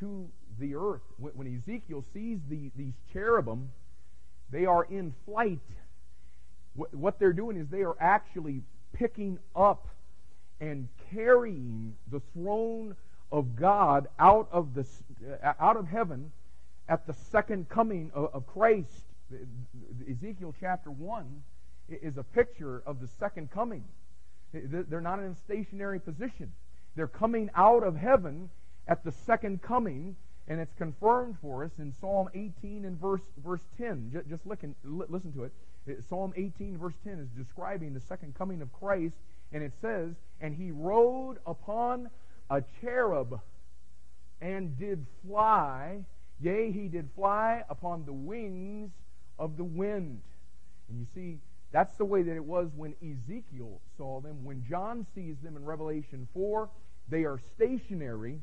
[0.00, 1.02] to the earth.
[1.18, 3.70] When, when Ezekiel sees the, these cherubim,
[4.50, 5.60] they are in flight.
[6.74, 9.88] What, what they're doing is they are actually picking up
[10.60, 12.94] and carrying the throne
[13.32, 14.86] of God out of the
[15.42, 16.30] uh, out of heaven
[16.88, 19.04] at the second coming of, of Christ.
[20.08, 21.42] Ezekiel chapter 1
[21.88, 23.84] is a picture of the second coming.
[24.54, 26.52] They're not in a stationary position.
[26.96, 28.50] They're coming out of heaven
[28.86, 33.62] at the second coming, and it's confirmed for us in Psalm 18 and verse, verse
[33.78, 34.22] 10.
[34.28, 35.52] Just, listen, listen to it.
[36.08, 39.16] Psalm 18, verse 10 is describing the second coming of Christ,
[39.52, 42.10] and it says, And he rode upon
[42.50, 43.40] a cherub
[44.40, 46.04] and did fly.
[46.40, 48.90] Yea, he did fly upon the wings
[49.38, 50.20] of the wind.
[50.88, 51.38] And you see,
[51.74, 54.44] that's the way that it was when Ezekiel saw them.
[54.44, 56.68] When John sees them in Revelation 4,
[57.08, 58.38] they are stationary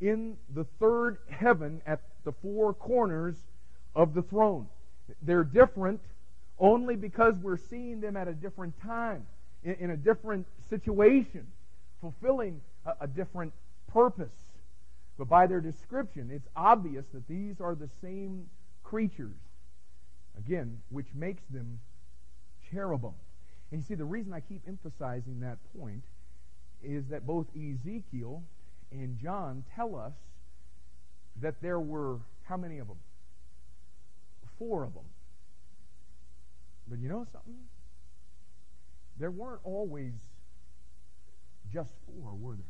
[0.00, 3.36] in the third heaven at the four corners
[3.94, 4.66] of the throne.
[5.22, 6.00] They're different
[6.58, 9.26] only because we're seeing them at a different time,
[9.62, 11.46] in, in a different situation,
[12.00, 13.52] fulfilling a, a different
[13.92, 14.34] purpose.
[15.16, 18.46] But by their description, it's obvious that these are the same
[18.82, 19.38] creatures,
[20.36, 21.78] again, which makes them
[22.72, 23.14] cherubim.
[23.70, 26.02] And you see, the reason I keep emphasizing that point
[26.82, 28.42] is that both Ezekiel
[28.90, 30.12] and John tell us
[31.40, 32.98] that there were, how many of them?
[34.58, 35.04] Four of them.
[36.88, 37.54] But you know something?
[39.18, 40.12] There weren't always
[41.72, 42.64] just four, were there?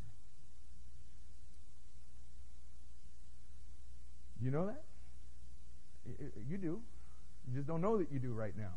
[4.40, 4.82] You know that?
[6.48, 6.80] You do.
[7.48, 8.72] You just don't know that you do right now.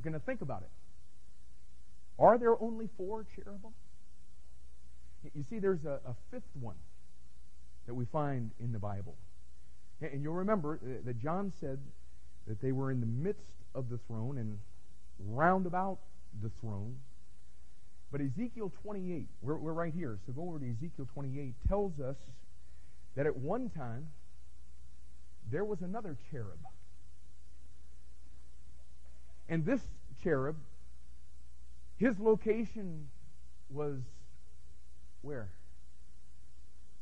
[0.00, 0.70] We're going to think about it.
[2.18, 3.72] Are there only four cherubim?
[5.34, 6.76] You see, there's a, a fifth one
[7.86, 9.14] that we find in the Bible.
[10.00, 11.78] And you'll remember uh, that John said
[12.46, 14.58] that they were in the midst of the throne and
[15.18, 15.98] round about
[16.42, 16.96] the throne.
[18.10, 22.16] But Ezekiel 28, we're, we're right here, so go over to Ezekiel 28, tells us
[23.16, 24.08] that at one time
[25.50, 26.58] there was another cherub.
[29.50, 29.80] And this
[30.22, 30.54] cherub,
[31.96, 33.08] his location
[33.68, 33.98] was
[35.22, 35.48] where?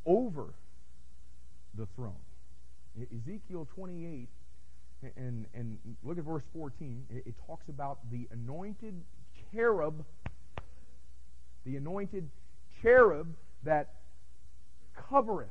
[0.06, 0.54] Over
[1.74, 2.14] the throne.
[3.14, 4.28] Ezekiel 28,
[5.16, 7.04] and, and look at verse 14.
[7.10, 8.94] It, it talks about the anointed
[9.52, 10.04] cherub,
[11.66, 12.30] the anointed
[12.82, 13.28] cherub
[13.62, 13.90] that
[15.10, 15.48] covereth.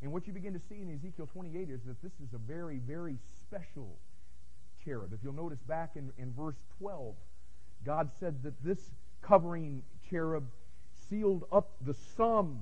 [0.00, 2.78] And what you begin to see in Ezekiel 28 is that this is a very,
[2.78, 3.96] very special
[4.84, 5.12] cherub.
[5.12, 7.14] If you'll notice back in, in verse 12,
[7.84, 8.78] God said that this
[9.22, 10.44] covering cherub
[11.08, 12.60] sealed up the sum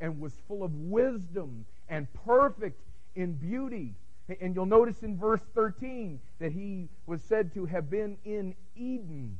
[0.00, 2.80] and was full of wisdom and perfect
[3.14, 3.94] in beauty.
[4.40, 9.38] And you'll notice in verse 13 that he was said to have been in Eden,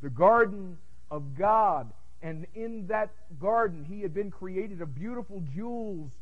[0.00, 0.78] the garden
[1.10, 1.92] of God.
[2.22, 6.12] And in that garden, he had been created of beautiful jewels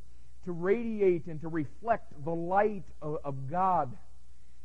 [0.44, 3.96] to radiate and to reflect the light of, of God.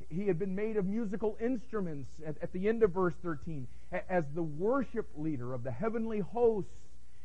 [0.09, 3.67] He had been made of musical instruments at, at the end of verse 13
[4.09, 6.71] as the worship leader of the heavenly hosts.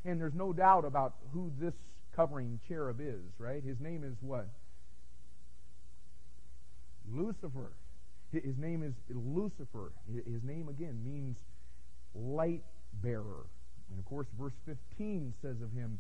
[0.05, 1.75] And there's no doubt about who this
[2.15, 3.63] covering cherub is, right?
[3.63, 4.49] His name is what?
[7.13, 7.73] Lucifer.
[8.33, 9.93] His name is Lucifer.
[10.27, 11.39] His name, again, means
[12.15, 12.63] light
[13.03, 13.47] bearer.
[13.91, 15.99] And of course, verse 15 says of him,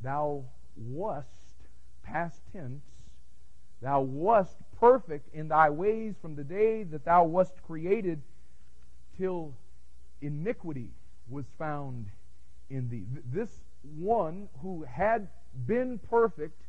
[0.00, 0.44] Thou
[0.76, 1.28] wast,
[2.02, 2.84] past tense,
[3.80, 8.22] thou wast perfect in thy ways from the day that thou wast created
[9.16, 9.54] till
[10.20, 10.90] iniquity
[11.28, 12.06] was found
[12.70, 13.04] in thee.
[13.32, 13.50] This
[13.98, 15.28] one who had
[15.66, 16.60] been perfect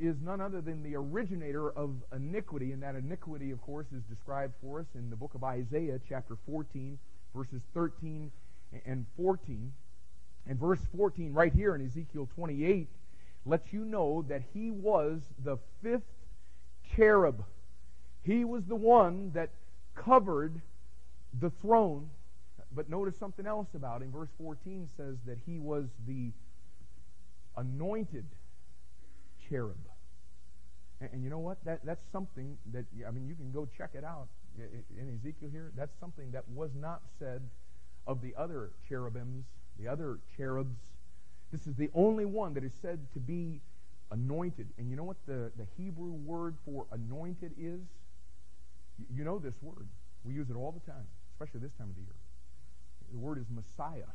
[0.00, 4.54] is none other than the originator of iniquity, and that iniquity, of course, is described
[4.60, 6.98] for us in the book of Isaiah, chapter 14,
[7.34, 8.30] verses 13
[8.84, 9.72] and 14.
[10.48, 12.88] And verse 14, right here in Ezekiel 28,
[13.44, 16.02] lets you know that he was the fifth
[16.96, 17.44] cherub.
[18.22, 19.50] He was the one that
[19.94, 20.60] covered
[21.40, 22.08] the throne.
[22.74, 24.12] But notice something else about him.
[24.12, 26.30] Verse 14 says that he was the
[27.56, 28.26] anointed
[29.48, 29.76] cherub.
[31.00, 31.58] And, and you know what?
[31.64, 34.28] That, that's something that, I mean, you can go check it out
[34.58, 35.72] in Ezekiel here.
[35.76, 37.42] That's something that was not said
[38.06, 39.44] of the other cherubims,
[39.78, 40.76] the other cherubs.
[41.52, 43.60] This is the only one that is said to be
[44.10, 44.68] anointed.
[44.78, 47.80] And you know what the, the Hebrew word for anointed is?
[49.14, 49.86] You know this word.
[50.24, 52.14] We use it all the time, especially this time of the year.
[53.12, 54.10] The word is Messiah.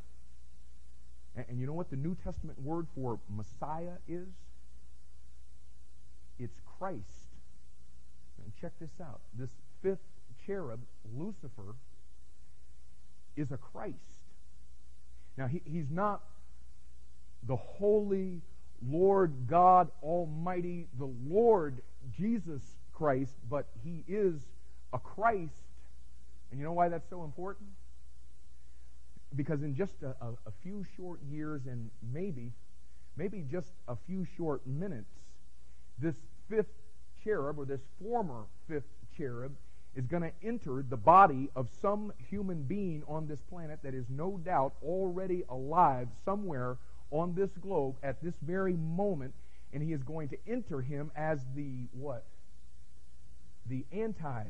[1.36, 4.28] And, and you know what the New Testament word for Messiah is?
[6.40, 7.28] It's Christ.
[8.42, 9.20] And check this out.
[9.38, 9.50] This
[9.82, 9.98] fifth
[10.44, 10.80] cherub,
[11.16, 11.76] Lucifer,
[13.36, 13.94] is a Christ.
[15.36, 16.22] Now, he, he's not
[17.46, 18.40] the holy
[18.86, 21.82] Lord God Almighty, the Lord
[22.16, 22.62] Jesus
[22.92, 24.34] Christ, but he is
[24.92, 25.54] a Christ.
[26.50, 27.68] And you know why that's so important?
[29.36, 32.52] Because in just a, a, a few short years and maybe,
[33.16, 35.10] maybe just a few short minutes,
[35.98, 36.16] this
[36.48, 36.72] fifth
[37.22, 39.52] cherub, or this former fifth cherub,
[39.94, 44.04] is going to enter the body of some human being on this planet that is
[44.08, 46.76] no doubt already alive somewhere
[47.10, 49.34] on this globe at this very moment,
[49.72, 52.24] and he is going to enter him as the what?
[53.66, 54.44] The anti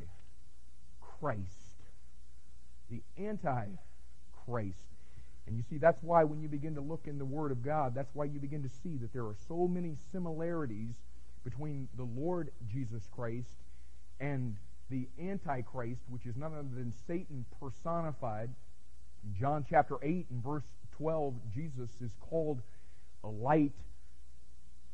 [1.01, 1.83] Christ.
[2.91, 3.67] The anti
[4.45, 4.79] Christ.
[5.47, 7.95] And you see, that's why when you begin to look in the Word of God,
[7.95, 10.95] that's why you begin to see that there are so many similarities
[11.43, 13.49] between the Lord Jesus Christ
[14.21, 14.57] and
[14.91, 18.51] the Antichrist, which is none other than Satan personified.
[19.25, 20.65] In John chapter 8 and verse
[20.99, 22.61] 12, Jesus is called
[23.24, 23.72] a light.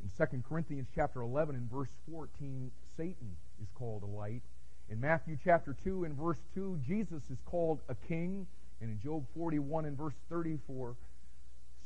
[0.02, 4.42] In 2 Corinthians chapter 11 and verse 14, Satan is called a light.
[4.90, 8.46] In Matthew chapter 2 and verse 2, Jesus is called a king.
[8.80, 10.94] And in Job 41 and verse 34,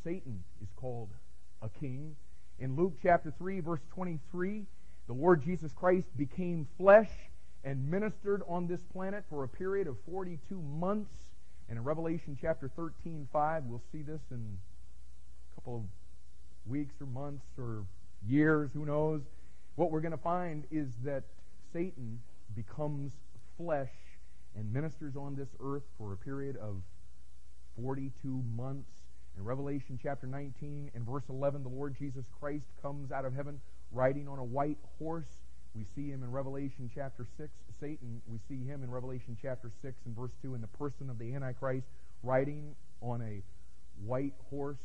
[0.02, 1.10] Satan is called
[1.62, 2.16] a king.
[2.58, 4.66] In Luke chapter 3, verse 23,
[5.06, 7.10] the Lord Jesus Christ became flesh
[7.62, 11.14] and ministered on this planet for a period of 42 months.
[11.68, 14.58] And in Revelation chapter 13, 5, we'll see this in
[15.52, 15.82] a couple of
[16.70, 17.84] weeks or months or
[18.26, 19.20] years, who knows.
[19.76, 21.24] What we're going to find is that
[21.72, 22.20] Satan
[22.54, 23.12] becomes
[23.56, 23.92] flesh
[24.56, 26.76] and ministers on this earth for a period of
[27.80, 28.90] 42 months.
[29.36, 33.60] In Revelation chapter 19 and verse 11, the Lord Jesus Christ comes out of heaven
[33.92, 35.28] riding on a white horse.
[35.78, 37.50] We see him in Revelation chapter 6.
[37.78, 41.20] Satan, we see him in Revelation chapter 6 and verse 2 in the person of
[41.20, 41.86] the Antichrist
[42.24, 43.42] riding on a
[44.04, 44.80] white horse.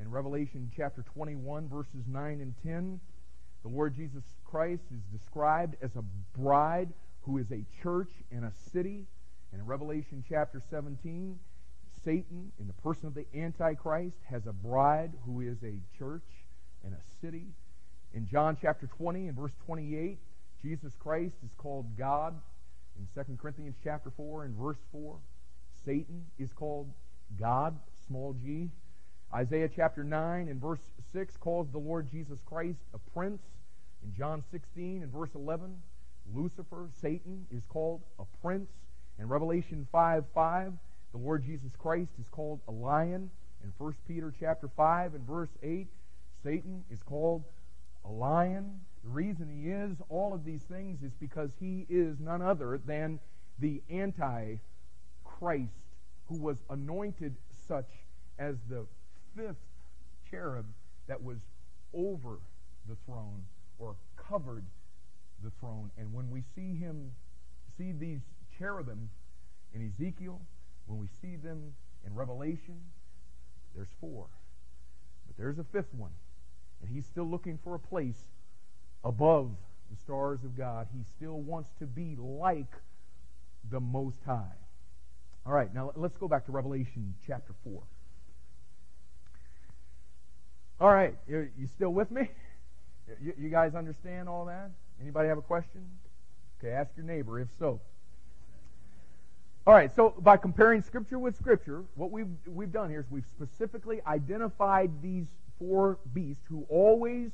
[0.00, 2.98] In Revelation chapter 21, verses 9 and 10,
[3.62, 6.02] the Lord Jesus Christ is described as a
[6.36, 6.88] bride
[7.20, 9.06] who is a church in a city.
[9.52, 11.38] And in Revelation chapter 17,
[12.04, 16.26] Satan, in the person of the Antichrist, has a bride who is a church
[16.84, 17.46] in a city.
[18.12, 20.18] In John chapter 20 and verse 28,
[20.62, 22.34] Jesus Christ is called God.
[22.98, 25.16] In 2 Corinthians chapter 4 and verse 4,
[25.84, 26.92] Satan is called
[27.38, 28.70] God, small g.
[29.34, 30.80] Isaiah chapter 9 and verse
[31.12, 33.40] 6 calls the Lord Jesus Christ a prince.
[34.04, 35.80] In John 16 and verse 11,
[36.34, 38.68] Lucifer, Satan, is called a prince.
[39.18, 40.72] In Revelation 5 5,
[41.12, 43.30] the Lord Jesus Christ is called a lion.
[43.64, 45.86] In 1 Peter chapter 5 and verse 8,
[46.42, 47.44] Satan is called
[48.04, 48.80] a lion.
[49.04, 53.18] The reason he is all of these things is because he is none other than
[53.58, 54.60] the Antichrist
[56.28, 57.34] who was anointed
[57.66, 57.90] such
[58.38, 58.86] as the
[59.36, 59.56] fifth
[60.30, 60.66] cherub
[61.08, 61.38] that was
[61.92, 62.38] over
[62.88, 63.42] the throne
[63.78, 64.64] or covered
[65.42, 65.90] the throne.
[65.98, 67.12] And when we see him,
[67.76, 68.20] see these
[68.56, 69.10] cherubim
[69.74, 70.40] in Ezekiel,
[70.86, 71.74] when we see them
[72.06, 72.80] in Revelation,
[73.74, 74.26] there's four.
[75.26, 76.12] But there's a fifth one.
[76.80, 78.24] And he's still looking for a place
[79.04, 79.50] above
[79.90, 80.88] the stars of God.
[80.92, 82.72] He still wants to be like
[83.70, 84.56] the Most High.
[85.44, 87.82] All right, now let's go back to Revelation chapter 4.
[90.80, 92.28] All right, you, still with me?
[93.20, 94.70] You guys understand all that?
[95.00, 95.84] Anybody have a question?
[96.58, 97.80] Okay, ask your neighbor if so.
[99.66, 103.26] All right, so by comparing Scripture with Scripture, what we've, we've done here is we've
[103.26, 105.26] specifically identified these
[105.58, 107.30] four beasts who always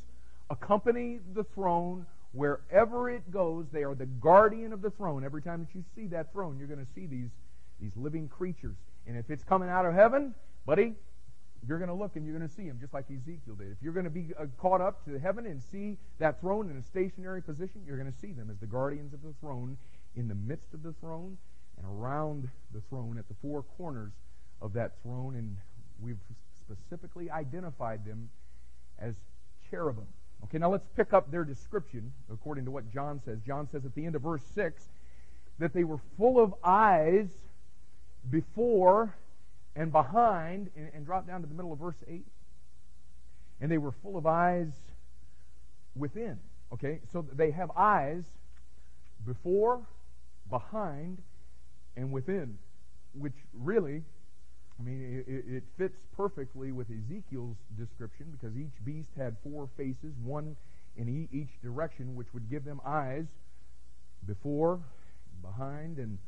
[0.50, 3.66] accompany the throne wherever it goes.
[3.72, 5.24] They are the guardian of the throne.
[5.24, 7.30] Every time that you see that throne, you're going to see these,
[7.80, 8.76] these living creatures.
[9.06, 10.34] And if it's coming out of heaven,
[10.66, 10.94] buddy,
[11.66, 13.72] you're going to look and you're going to see him just like Ezekiel did.
[13.72, 16.76] If you're going to be uh, caught up to heaven and see that throne in
[16.76, 19.76] a stationary position, you're going to see them as the guardians of the throne
[20.14, 21.36] in the midst of the throne
[21.76, 24.12] and around the throne at the four corners
[24.60, 25.34] of that throne.
[25.34, 25.56] And
[26.00, 26.18] we've
[26.54, 28.30] specifically identified them
[28.98, 29.14] as
[29.70, 30.06] cherubim.
[30.44, 33.38] Okay, now let's pick up their description according to what John says.
[33.46, 34.82] John says at the end of verse 6
[35.58, 37.28] that they were full of eyes
[38.30, 39.14] before
[39.74, 42.24] and behind, and, and drop down to the middle of verse 8.
[43.60, 44.72] And they were full of eyes
[45.94, 46.38] within.
[46.72, 48.24] Okay, so they have eyes
[49.26, 49.80] before,
[50.50, 51.18] behind,
[51.96, 52.58] and within,
[53.12, 54.02] which really
[54.78, 60.14] I mean, it, it, fits perfectly with Ezekiel's description because each beast had four faces,
[60.22, 60.56] one
[60.96, 63.26] in each direction, which would give them eyes
[64.26, 64.80] before,
[65.42, 66.18] behind, and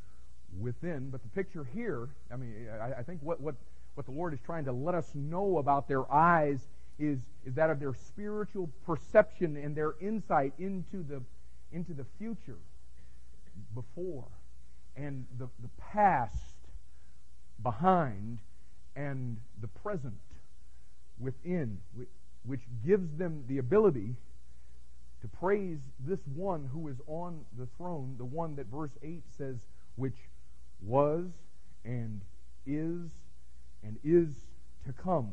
[0.58, 1.10] within.
[1.10, 3.54] But the picture here, I mean, I, I think what, what,
[3.94, 6.60] what the Lord is trying to let us know about their eyes
[6.98, 11.22] is, is that of their spiritual perception and their insight into the,
[11.72, 12.58] into the future
[13.74, 14.26] before
[14.96, 16.36] and the, the past
[17.62, 18.38] behind
[18.96, 20.18] and the present
[21.18, 21.78] within,
[22.44, 24.14] which gives them the ability
[25.20, 29.56] to praise this one who is on the throne, the one that verse 8 says,
[29.96, 30.16] which
[30.82, 31.26] was
[31.84, 32.22] and
[32.66, 33.10] is
[33.82, 34.28] and is
[34.86, 35.32] to come.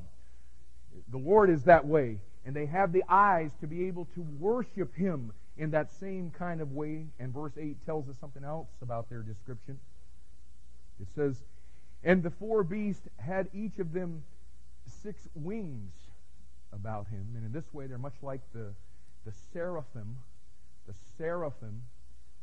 [1.09, 4.95] The Lord is that way, and they have the eyes to be able to worship
[4.95, 7.05] Him in that same kind of way.
[7.19, 9.80] And verse 8 tells us something else about their description.
[10.99, 11.38] It says,
[12.04, 14.24] And the four beasts had each of them
[15.04, 15.91] six wings
[16.72, 17.28] about him.
[17.36, 18.74] And in this way, they're much like the,
[19.26, 20.18] the seraphim,
[20.88, 21.82] the seraphim,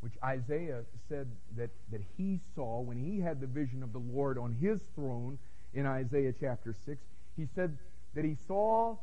[0.00, 4.36] which Isaiah said that, that he saw when he had the vision of the Lord
[4.36, 5.38] on his throne
[5.72, 7.00] in Isaiah chapter 6.
[7.36, 7.78] He said
[8.14, 8.96] that he saw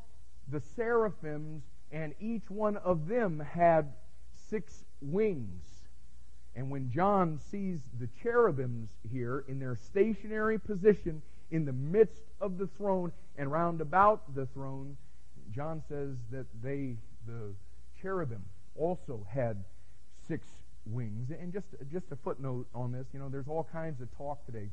[0.51, 3.93] the seraphims, and each one of them had
[4.49, 5.70] six wings.
[6.55, 12.57] And when John sees the cherubims here in their stationary position in the midst of
[12.57, 14.97] the throne and round about the throne,
[15.55, 17.53] John says that they, the
[18.01, 18.43] cherubim,
[18.75, 19.63] also had
[20.27, 20.47] six
[20.85, 21.29] wings.
[21.31, 24.69] And just, just a footnote on this, you know, there's all kinds of talk today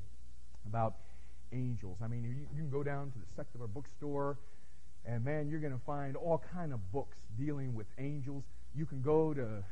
[0.67, 0.95] about
[1.53, 1.99] angels.
[2.03, 4.39] I mean, you, you can go down to the secular bookstore,
[5.07, 8.45] and man, you're going to find all kind of books dealing with angels.
[8.75, 9.65] You can go to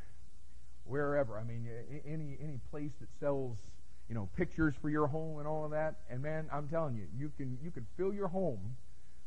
[0.87, 1.39] wherever.
[1.39, 1.66] I mean,
[2.07, 3.57] any any place that sells
[4.09, 5.97] you know pictures for your home and all of that.
[6.11, 8.76] And man, I'm telling you, you can you can fill your home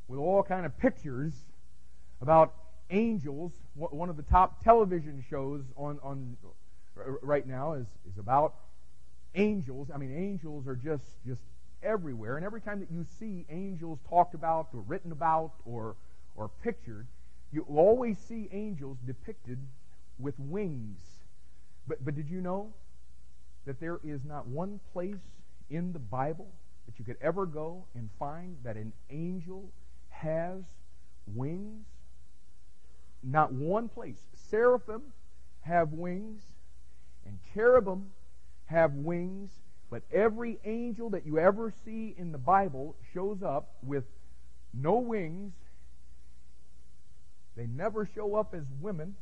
[0.07, 1.33] with all kind of pictures
[2.21, 2.53] about
[2.89, 3.51] angels.
[3.75, 6.37] One of the top television shows on on
[7.21, 8.55] right now is is about
[9.35, 9.89] angels.
[9.93, 11.41] I mean, angels are just just
[11.83, 15.95] everywhere, and every time that you see angels talked about or written about or
[16.35, 17.07] or pictured,
[17.51, 19.59] you always see angels depicted
[20.17, 20.99] with wings.
[21.89, 22.71] But but did you know
[23.65, 25.15] that there is not one place
[25.71, 26.47] in the Bible
[26.85, 29.71] that you could ever go and find that an angel
[30.09, 30.61] has
[31.27, 31.85] wings?
[33.23, 34.19] Not one place.
[34.35, 35.01] Seraphim
[35.61, 36.43] have wings,
[37.25, 38.11] and cherubim
[38.67, 39.49] have wings,
[39.89, 44.03] but every angel that you ever see in the Bible shows up with
[44.73, 45.53] no wings.
[47.57, 49.15] They never show up as women.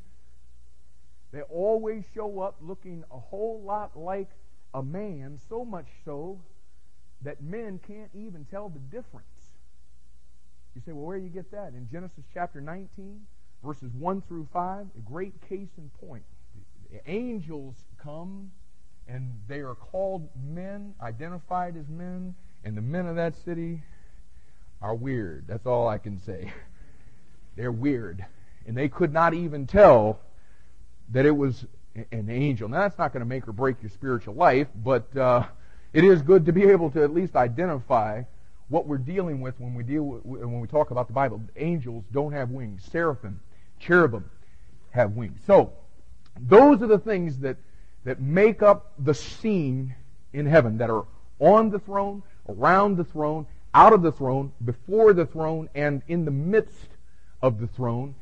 [1.32, 4.30] They always show up looking a whole lot like
[4.74, 6.40] a man, so much so
[7.22, 9.26] that men can't even tell the difference.
[10.76, 11.74] You say, well, where do you get that?
[11.74, 13.22] In Genesis chapter 19,
[13.64, 16.24] verses 1 through 5, a great case in point.
[16.92, 18.52] The angels come
[19.08, 23.82] and they are called men, identified as men, and the men of that city
[24.82, 25.46] are weird.
[25.48, 26.52] That's all I can say.
[27.56, 28.26] They're weird.
[28.68, 30.20] And they could not even tell
[31.10, 31.66] that it was
[32.12, 32.70] an angel.
[32.70, 35.46] Now, that's not going to make or break your spiritual life, but uh,
[35.94, 38.24] it is good to be able to at least identify
[38.70, 41.42] what we're dealing with when we deal with, when we talk about the Bible.
[41.56, 42.84] Angels don't have wings.
[42.92, 43.40] Seraphim,
[43.80, 44.30] cherubim
[44.92, 45.40] have wings.
[45.48, 45.72] So,
[46.40, 47.58] those are the things that
[48.04, 49.94] that make up the scene
[50.32, 51.06] in heaven that are
[51.40, 56.24] on the throne, around the throne, out of the throne, before the throne, and in
[56.24, 56.88] the midst
[57.42, 58.16] of the throne.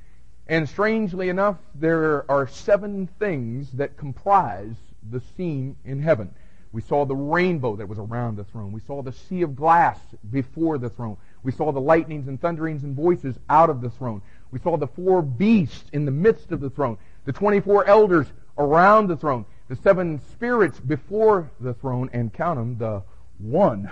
[0.47, 4.75] And strangely enough, there are seven things that comprise
[5.09, 6.33] the scene in heaven.
[6.71, 8.71] We saw the rainbow that was around the throne.
[8.71, 9.97] We saw the sea of glass
[10.29, 11.17] before the throne.
[11.41, 14.21] We saw the lightnings and thunderings and voices out of the throne.
[14.51, 16.97] We saw the four beasts in the midst of the throne.
[17.23, 18.27] The 24 elders
[18.57, 19.45] around the throne.
[19.67, 22.09] The seven spirits before the throne.
[22.13, 23.03] And count them, the
[23.39, 23.89] one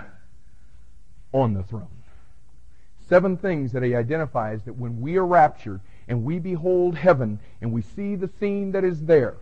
[1.32, 1.88] on the throne.
[3.08, 7.72] Seven things that he identifies that when we are raptured, and we behold heaven and
[7.72, 9.36] we see the scene that is there,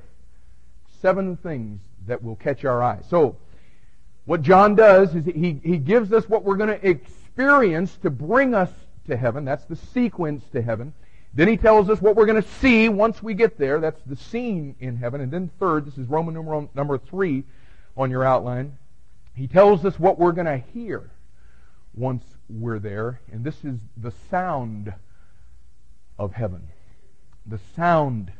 [1.00, 3.00] seven things that will catch our eye.
[3.08, 3.36] So,
[4.24, 8.54] what John does is he, he gives us what we're going to experience to bring
[8.54, 8.70] us
[9.08, 9.44] to heaven.
[9.44, 10.94] That's the sequence to heaven.
[11.34, 13.80] Then he tells us what we're going to see once we get there.
[13.80, 15.20] That's the scene in heaven.
[15.20, 17.44] And then third, this is Roman numeral number three
[17.96, 18.76] on your outline.
[19.34, 21.10] He tells us what we're going to hear
[21.94, 23.20] once we're there.
[23.32, 24.92] And this is the sound
[26.22, 26.68] of heaven.
[27.46, 28.32] The sound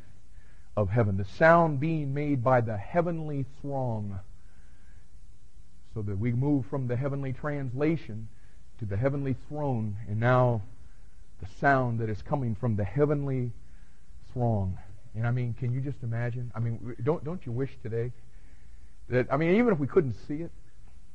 [0.76, 1.16] of heaven.
[1.16, 4.20] The sound being made by the heavenly throng.
[5.93, 8.28] So that we move from the heavenly translation
[8.78, 9.97] to the heavenly throne.
[10.09, 10.62] And now
[11.41, 13.51] the sound that is coming from the heavenly
[14.33, 14.78] throng.
[15.16, 16.53] And I mean, can you just imagine?
[16.55, 18.12] I mean, don't don't you wish today
[19.09, 20.53] that I mean, even if we couldn't see it,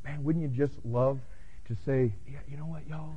[0.04, 1.20] man, wouldn't you just love
[1.70, 3.16] to say, yeah, you know what, y'all,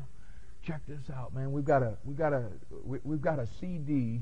[0.70, 1.50] check this out, man.
[1.50, 2.44] We've got a we've got a
[2.84, 4.20] we, we've got a CD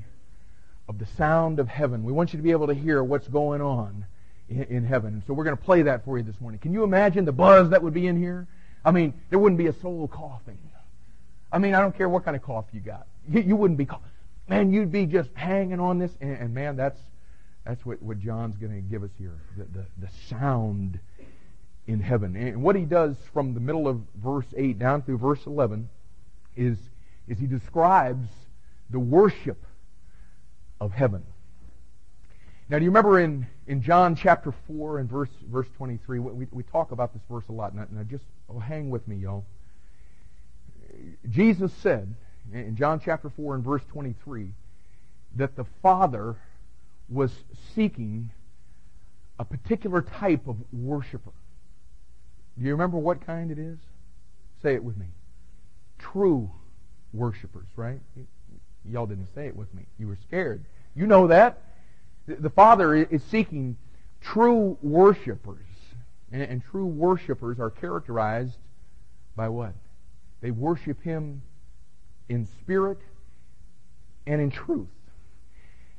[0.87, 2.03] of the sound of heaven.
[2.03, 4.05] We want you to be able to hear what's going on
[4.49, 5.21] in, in heaven.
[5.27, 6.59] So we're going to play that for you this morning.
[6.59, 8.47] Can you imagine the buzz that would be in here?
[8.83, 10.57] I mean, there wouldn't be a soul coughing.
[11.51, 13.05] I mean, I don't care what kind of cough you got.
[13.27, 14.09] You, you wouldn't be coughing.
[14.47, 16.11] Man, you'd be just hanging on this.
[16.19, 16.99] And, and man, that's,
[17.63, 19.37] that's what, what John's going to give us here.
[19.55, 20.99] The, the, the sound
[21.85, 22.35] in heaven.
[22.35, 25.89] And what he does from the middle of verse 8 down through verse 11
[26.59, 26.77] is,
[27.27, 28.27] is he describes
[28.89, 29.65] the worship
[30.81, 31.23] of heaven.
[32.67, 36.63] Now, do you remember in, in John chapter 4 and verse, verse 23, we, we
[36.63, 37.73] talk about this verse a lot.
[37.73, 39.45] Now, now just oh, hang with me, y'all.
[41.29, 42.13] Jesus said
[42.53, 44.49] in John chapter 4 and verse 23
[45.37, 46.35] that the Father
[47.07, 47.31] was
[47.73, 48.31] seeking
[49.39, 51.31] a particular type of worshiper.
[52.57, 53.77] Do you remember what kind it is?
[54.61, 55.05] Say it with me.
[55.99, 56.49] True
[57.13, 57.99] worshipers, right?
[58.85, 59.83] Y'all didn't say it with me.
[59.97, 60.63] You were scared.
[60.95, 61.61] You know that.
[62.27, 63.77] The Father is seeking
[64.21, 65.65] true worshipers.
[66.31, 68.57] And, and true worshipers are characterized
[69.35, 69.73] by what?
[70.41, 71.41] They worship Him
[72.29, 72.99] in spirit
[74.27, 74.87] and in truth.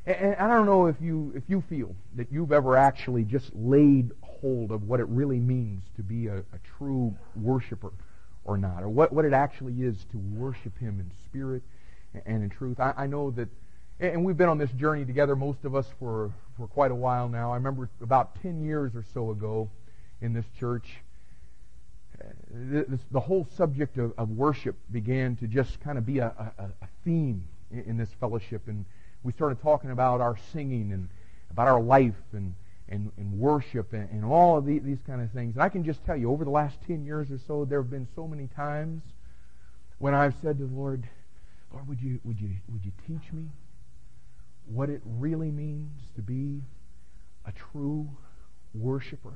[0.06, 4.12] And I don't know if you if you feel that you've ever actually just laid
[4.22, 7.92] hold of what it really means to be a, a true worshiper
[8.50, 11.62] or not, or what, what it actually is to worship Him in spirit
[12.26, 12.80] and in truth.
[12.80, 13.48] I, I know that,
[14.00, 17.28] and we've been on this journey together, most of us, for, for quite a while
[17.28, 17.52] now.
[17.52, 19.70] I remember about 10 years or so ago
[20.20, 20.96] in this church,
[22.20, 26.52] uh, this, the whole subject of, of, worship began to just kind of be a,
[26.58, 28.62] a, a theme in, in, this fellowship.
[28.66, 28.84] And
[29.22, 31.08] we started talking about our singing and
[31.52, 32.54] about our life and,
[32.90, 35.54] and, and worship and, and all of the, these kind of things.
[35.54, 37.90] And I can just tell you, over the last 10 years or so, there have
[37.90, 39.02] been so many times
[39.98, 41.08] when I've said to the Lord,
[41.72, 43.44] Lord, would you, would you, would you teach me
[44.66, 46.62] what it really means to be
[47.46, 48.08] a true
[48.74, 49.34] worshiper?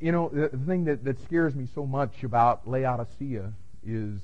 [0.00, 3.52] You know, the thing that, that scares me so much about Laodicea
[3.84, 4.20] is,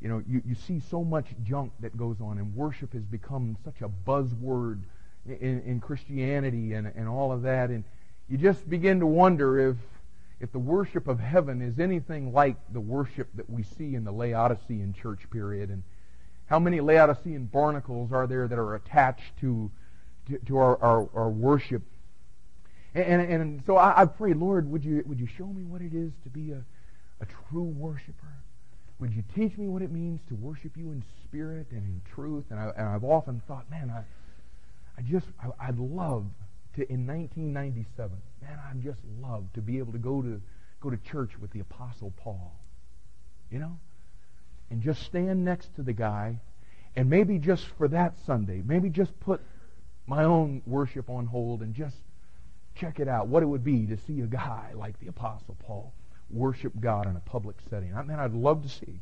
[0.00, 3.56] you know, you, you see so much junk that goes on, and worship has become
[3.64, 4.80] such a buzzword
[5.26, 7.70] in, in Christianity and, and all of that.
[7.70, 7.84] And
[8.28, 9.76] you just begin to wonder if,
[10.40, 14.12] if the worship of heaven is anything like the worship that we see in the
[14.12, 15.70] Laodicean church period.
[15.70, 15.82] And
[16.46, 19.70] how many Laodicean barnacles are there that are attached to,
[20.28, 21.82] to, to our, our, our, worship?
[22.94, 25.82] And, and, and so I, I, pray, Lord, would you, would you show me what
[25.82, 26.64] it is to be a,
[27.20, 28.34] a true worshiper?
[28.98, 32.44] Would you teach me what it means to worship you in spirit and in truth?
[32.50, 34.02] And, I, and I've often thought, man, I,
[35.00, 36.26] I just, I, I'd love
[36.76, 38.10] to, in 1997,
[38.42, 40.40] man, I'd just love to be able to go to,
[40.80, 42.52] go to church with the Apostle Paul.
[43.50, 43.78] You know?
[44.70, 46.38] and just stand next to the guy
[46.96, 49.40] and maybe just for that Sunday, maybe just put
[50.06, 51.96] my own worship on hold and just
[52.74, 55.92] check it out, what it would be to see a guy like the Apostle Paul
[56.30, 57.94] worship God in a public setting.
[57.94, 59.00] I mean, I'd love to see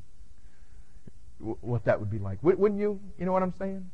[1.38, 2.42] what that would be like.
[2.42, 3.00] Wouldn't you?
[3.18, 3.90] You know what I'm saying?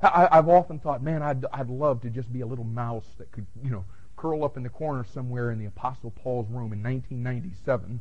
[0.00, 3.32] I, have often thought, man, I'd, I'd love to just be a little mouse that
[3.32, 3.84] could, you know,
[4.16, 8.00] curl up in the corner somewhere in the Apostle Paul's room in 1997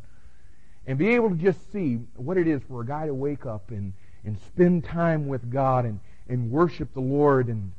[0.85, 3.71] and be able to just see what it is for a guy to wake up
[3.71, 3.93] and,
[4.23, 7.73] and spend time with God and, and worship the Lord in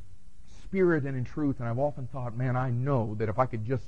[0.62, 1.56] spirit and in truth.
[1.58, 3.84] And I've often thought, man, I know that if I could just,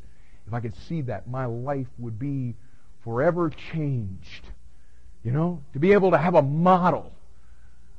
[0.47, 2.55] if I could see that, my life would be
[3.05, 4.47] forever changed.
[5.23, 7.13] You know, to be able to have a model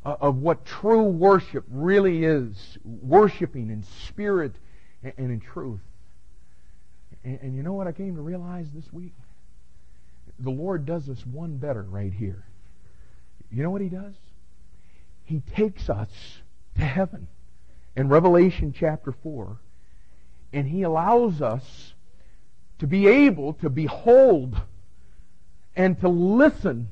[0.04, 4.54] Uh, of what true worship really is, worshiping in spirit
[5.04, 5.82] and in truth.
[7.24, 9.14] And, and you know what I came to realize this week?
[10.44, 12.44] the Lord does us one better right here.
[13.52, 14.16] You know what he does?
[15.26, 16.10] He takes us
[16.76, 17.28] to heaven
[17.96, 19.58] in Revelation chapter 4,
[20.54, 21.94] and he allows us
[22.80, 24.60] to be able to behold
[25.76, 26.90] and to listen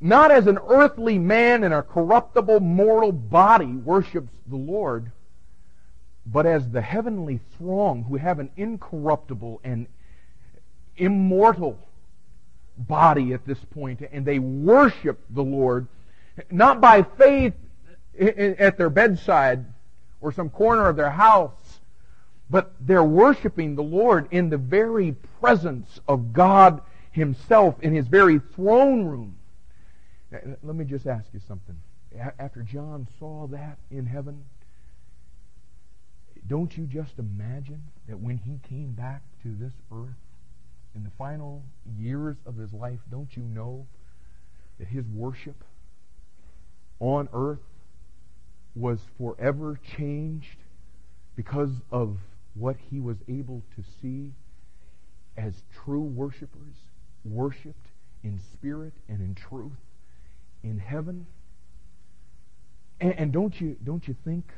[0.00, 5.10] not as an earthly man in a corruptible mortal body worships the Lord,
[6.24, 9.86] but as the heavenly throng who have an incorruptible and
[10.96, 11.78] immortal
[12.76, 15.88] body at this point, and they worship the Lord,
[16.50, 17.54] not by faith
[18.18, 19.64] at their bedside
[20.20, 21.80] or some corner of their house,
[22.50, 28.38] but they're worshiping the Lord in the very presence of God Himself, in His very
[28.54, 29.37] throne room.
[30.30, 31.76] Let me just ask you something.
[32.38, 34.44] After John saw that in heaven,
[36.46, 40.16] don't you just imagine that when he came back to this earth,
[40.94, 41.62] in the final
[41.98, 43.86] years of his life, don't you know
[44.78, 45.64] that his worship
[47.00, 47.62] on earth
[48.74, 50.56] was forever changed
[51.36, 52.16] because of
[52.54, 54.32] what he was able to see
[55.36, 56.74] as true worshipers,
[57.24, 57.86] worshiped
[58.24, 59.78] in spirit and in truth
[60.62, 61.26] in heaven.
[63.00, 64.52] And, and don't you don't you think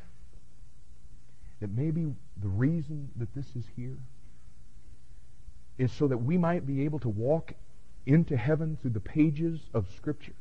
[1.60, 2.06] that maybe
[2.40, 3.98] the reason that this is here
[5.78, 7.52] is so that we might be able to walk
[8.06, 10.32] into heaven through the pages of Scripture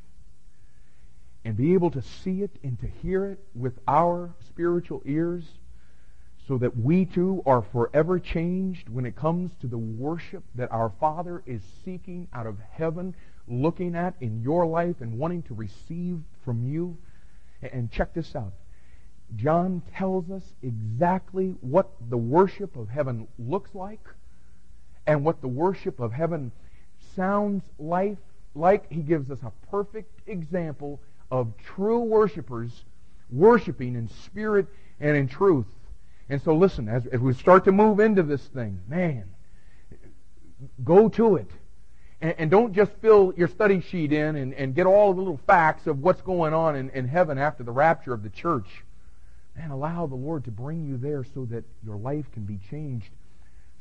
[1.44, 5.44] and be able to see it and to hear it with our spiritual ears
[6.46, 10.92] so that we too are forever changed when it comes to the worship that our
[11.00, 13.14] Father is seeking out of heaven,
[13.50, 16.96] looking at in your life and wanting to receive from you.
[17.60, 18.52] And check this out.
[19.36, 24.00] John tells us exactly what the worship of heaven looks like
[25.06, 26.52] and what the worship of heaven
[27.14, 28.16] sounds like.
[28.54, 32.84] Like he gives us a perfect example of true worshipers
[33.30, 34.66] worshiping in spirit
[34.98, 35.66] and in truth.
[36.28, 39.24] And so listen, as, as we start to move into this thing, man,
[40.84, 41.50] go to it.
[42.20, 45.40] And, and don't just fill your study sheet in and, and get all the little
[45.46, 48.84] facts of what's going on in, in heaven after the rapture of the church.
[49.56, 53.10] Man, allow the Lord to bring you there so that your life can be changed,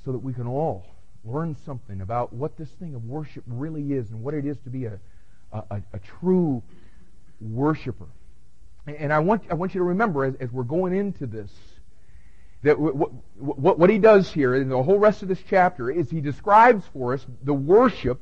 [0.04, 0.86] so that we can all
[1.24, 4.70] learn something about what this thing of worship really is and what it is to
[4.70, 5.00] be a,
[5.52, 6.64] a, a true
[7.42, 8.08] worshiper.
[8.88, 11.52] And I want, I want you to remember as, as we're going into this,
[12.64, 16.22] that what, what he does here in the whole rest of this chapter is he
[16.22, 18.22] describes for us the worship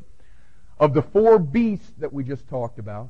[0.80, 3.10] of the four beasts that we just talked about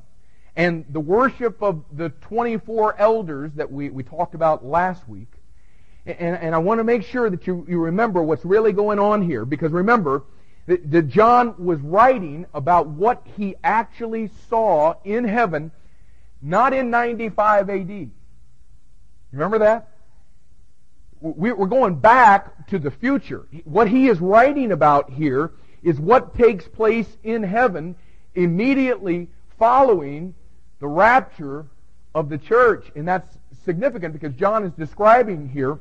[0.56, 5.30] and the worship of the 24 elders that we, we talked about last week.
[6.06, 9.22] And, and I want to make sure that you, you remember what's really going on
[9.22, 10.24] here because remember
[10.66, 15.70] that, that John was writing about what he actually saw in heaven
[16.40, 18.10] not in 95 AD.
[19.32, 19.88] Remember that?
[21.20, 23.46] We're going back to the future.
[23.64, 25.52] What he is writing about here
[25.82, 27.96] is what takes place in heaven
[28.34, 30.34] immediately following
[30.80, 31.66] the rapture
[32.14, 32.90] of the church.
[32.94, 35.78] And that's significant because John is describing here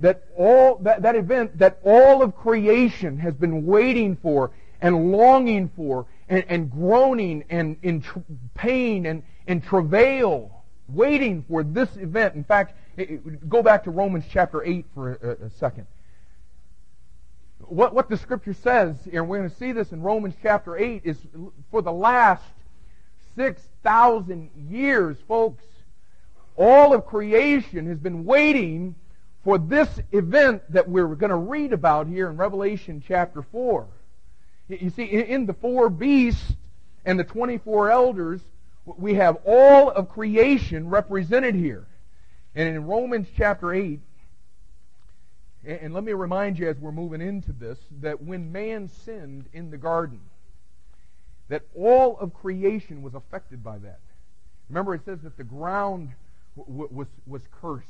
[0.00, 5.70] that all that, that event that all of creation has been waiting for and longing
[5.74, 8.18] for and, and groaning and in tr-
[8.54, 12.34] pain and, and travail, waiting for this event.
[12.34, 15.86] In fact, it, it, go back to Romans chapter 8 for a, a second.
[17.68, 21.02] What, what the scripture says, and we're going to see this in Romans chapter 8,
[21.04, 21.18] is
[21.70, 22.44] for the last
[23.34, 25.64] 6,000 years, folks,
[26.56, 28.94] all of creation has been waiting
[29.44, 33.86] for this event that we're going to read about here in Revelation chapter 4.
[34.68, 36.52] You see, in the four beasts
[37.04, 38.40] and the 24 elders,
[38.84, 41.86] we have all of creation represented here.
[42.54, 44.00] And in Romans chapter 8,
[45.66, 49.70] and let me remind you as we're moving into this, that when man sinned in
[49.70, 50.20] the garden,
[51.48, 53.98] that all of creation was affected by that.
[54.68, 56.10] Remember, it says that the ground
[56.56, 57.86] w- was, was cursed.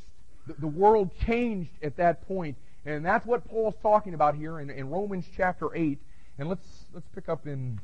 [0.47, 2.57] The, the, world changed at that point,
[2.87, 5.99] and that's what Paul's talking about here in, in Romans chapter 8.
[6.39, 7.81] And let's let's pick up in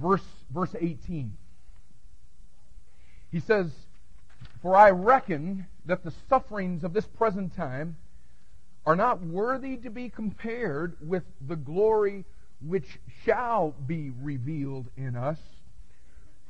[0.00, 1.36] verse verse 18.
[3.32, 3.70] He says,
[4.62, 7.96] "For I reckon that the sufferings of this present time
[8.88, 12.24] are not worthy to be compared with the glory
[12.66, 15.36] which shall be revealed in us.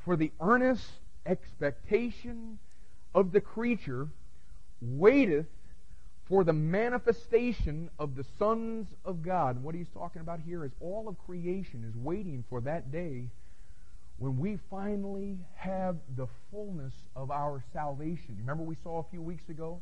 [0.05, 0.89] For the earnest
[1.25, 2.57] expectation
[3.13, 4.07] of the creature
[4.81, 5.47] waiteth
[6.29, 9.57] for the manifestation of the sons of God.
[9.57, 13.25] And what he's talking about here is all of creation is waiting for that day
[14.17, 18.37] when we finally have the fullness of our salvation.
[18.39, 19.81] Remember we saw a few weeks ago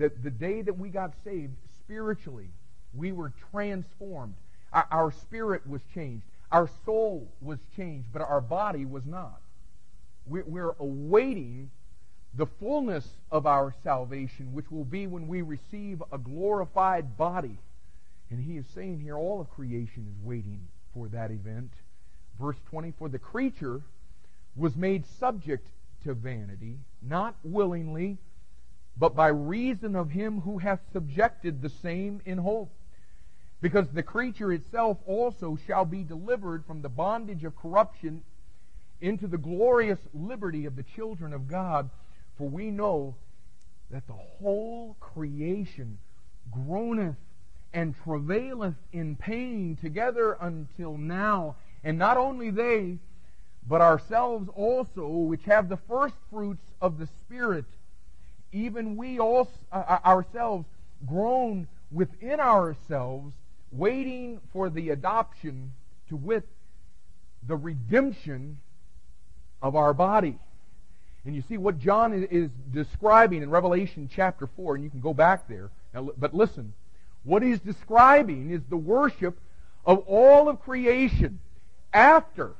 [0.00, 2.48] that the day that we got saved spiritually,
[2.94, 4.34] we were transformed.
[4.72, 6.24] Our, our spirit was changed.
[6.50, 9.40] Our soul was changed, but our body was not.
[10.26, 11.70] We're, we're awaiting
[12.34, 17.58] the fullness of our salvation, which will be when we receive a glorified body.
[18.30, 21.72] And he is saying here all of creation is waiting for that event.
[22.40, 23.82] Verse 20 For the creature
[24.56, 25.66] was made subject
[26.04, 28.16] to vanity, not willingly,
[28.96, 32.72] but by reason of him who hath subjected the same in hope.
[33.60, 38.22] Because the creature itself also shall be delivered from the bondage of corruption
[39.00, 41.90] into the glorious liberty of the children of God.
[42.38, 43.16] For we know
[43.90, 45.98] that the whole creation
[46.50, 47.16] groaneth
[47.72, 51.56] and travaileth in pain together until now.
[51.84, 52.98] And not only they,
[53.66, 57.66] but ourselves also, which have the first fruits of the Spirit,
[58.52, 60.66] even we also, uh, ourselves
[61.06, 63.32] groan within ourselves,
[63.72, 65.72] waiting for the adoption
[66.08, 66.46] to wit
[67.46, 68.58] the redemption
[69.62, 70.38] of our body.
[71.24, 75.12] And you see what John is describing in Revelation chapter 4, and you can go
[75.12, 75.70] back there.
[75.92, 76.72] But listen,
[77.24, 79.38] what he's describing is the worship
[79.84, 81.40] of all of creation
[81.92, 82.52] after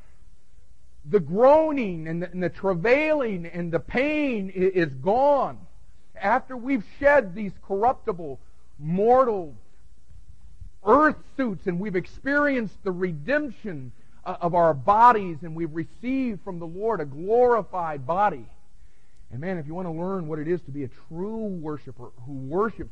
[1.08, 5.58] the groaning and the, and the travailing and the pain is gone.
[6.20, 8.38] After we've shed these corruptible,
[8.78, 9.54] mortal
[10.84, 13.92] earth suits and we've experienced the redemption
[14.24, 18.46] uh, of our bodies and we've received from the Lord a glorified body.
[19.30, 22.10] And man, if you want to learn what it is to be a true worshiper
[22.26, 22.90] who worships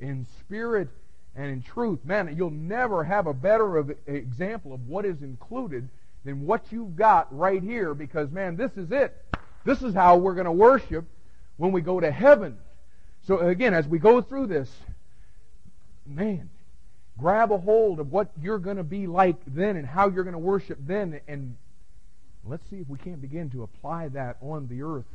[0.00, 0.88] in spirit
[1.36, 5.88] and in truth, man, you'll never have a better of example of what is included
[6.24, 9.14] than what you've got right here because, man, this is it.
[9.64, 11.04] This is how we're going to worship
[11.56, 12.58] when we go to heaven.
[13.26, 14.70] So again, as we go through this,
[16.06, 16.50] man,
[17.18, 20.32] grab a hold of what you're going to be like then and how you're going
[20.32, 21.56] to worship then and
[22.44, 25.06] let's see if we can't begin to apply that on the earth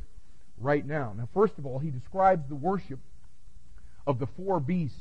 [0.58, 1.14] right now.
[1.16, 2.98] Now, first of all, he describes the worship
[4.06, 4.98] of the four beasts.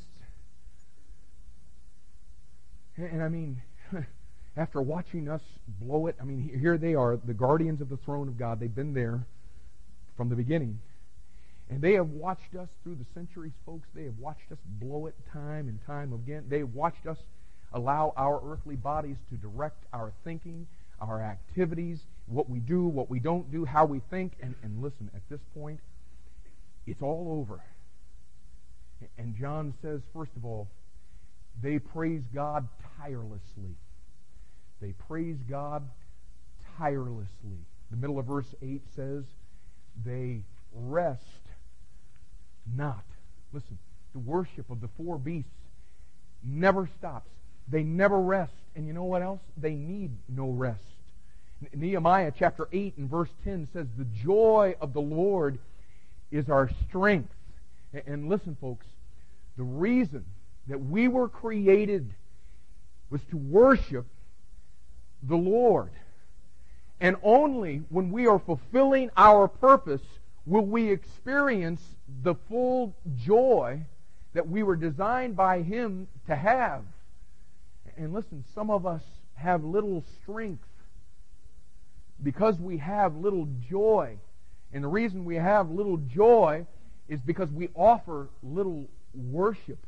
[2.97, 3.61] And I mean,
[4.57, 5.41] after watching us
[5.81, 8.59] blow it, I mean, here they are, the guardians of the throne of God.
[8.59, 9.25] They've been there
[10.17, 10.79] from the beginning.
[11.69, 13.87] And they have watched us through the centuries, folks.
[13.93, 16.45] They have watched us blow it time and time again.
[16.49, 17.17] They watched us
[17.73, 20.65] allow our earthly bodies to direct our thinking,
[20.99, 24.33] our activities, what we do, what we don't do, how we think.
[24.41, 25.79] And, and listen, at this point,
[26.87, 27.61] it's all over.
[29.17, 30.67] And John says, first of all,
[31.61, 32.67] they praise God
[32.97, 33.75] tirelessly.
[34.81, 35.87] They praise God
[36.77, 37.59] tirelessly.
[37.91, 39.23] The middle of verse 8 says,
[40.03, 40.43] they
[40.73, 41.23] rest
[42.75, 43.03] not.
[43.53, 43.77] Listen,
[44.13, 45.49] the worship of the four beasts
[46.43, 47.29] never stops.
[47.67, 48.53] They never rest.
[48.75, 49.41] And you know what else?
[49.57, 50.83] They need no rest.
[51.73, 55.59] Nehemiah chapter 8 and verse 10 says, The joy of the Lord
[56.31, 57.33] is our strength.
[58.07, 58.85] And listen, folks,
[59.57, 60.23] the reason
[60.67, 62.13] that we were created
[63.09, 64.05] was to worship
[65.23, 65.89] the Lord.
[67.01, 70.01] And only when we are fulfilling our purpose
[70.49, 71.81] will we experience
[72.23, 73.79] the full joy
[74.33, 76.81] that we were designed by Him to have.
[77.95, 79.03] And listen, some of us
[79.35, 80.65] have little strength
[82.23, 84.17] because we have little joy.
[84.73, 86.65] And the reason we have little joy
[87.07, 89.79] is because we offer little worship.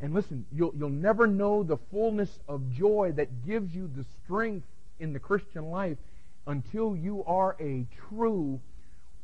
[0.00, 4.66] And listen, you'll, you'll never know the fullness of joy that gives you the strength
[4.98, 5.98] in the Christian life
[6.48, 8.60] until you are a true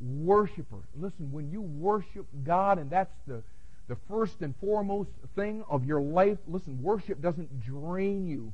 [0.01, 0.79] worshiper.
[0.99, 3.43] Listen, when you worship God, and that's the,
[3.89, 8.53] the first and foremost thing of your life, listen, worship doesn't drain you.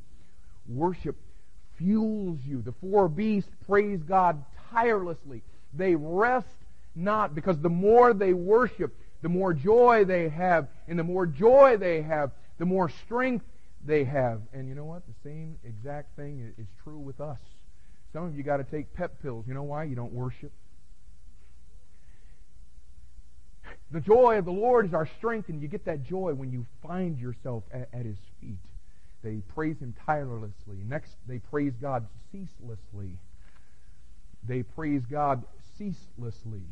[0.69, 1.17] Worship
[1.79, 2.63] fuels you.
[2.63, 5.43] The four beasts praise God tirelessly.
[5.75, 6.47] They rest
[6.95, 10.69] not because the more they worship, the more joy they have.
[10.89, 13.45] And the more joy they have, the more strength
[13.85, 14.41] they have.
[14.53, 15.03] And you know what?
[15.07, 17.39] The same exact thing is true with us.
[18.13, 19.45] Some of you got to take pep pills.
[19.47, 19.85] You know why?
[19.85, 20.51] You don't worship.
[23.91, 26.67] The joy of the Lord is our strength, and you get that joy when you
[26.83, 28.59] find yourself at, at His feet.
[29.23, 30.79] They praise Him tirelessly.
[30.87, 33.19] Next, they praise God ceaselessly.
[34.45, 35.45] They praise God
[35.79, 36.63] ceaselessly.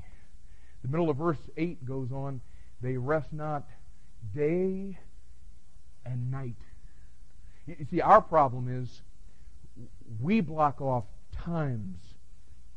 [0.82, 2.40] The middle of verse 8 goes on,
[2.80, 3.64] they rest not
[4.34, 4.98] day
[6.04, 6.56] and night.
[7.66, 9.02] You see, our problem is
[10.20, 11.98] we block off times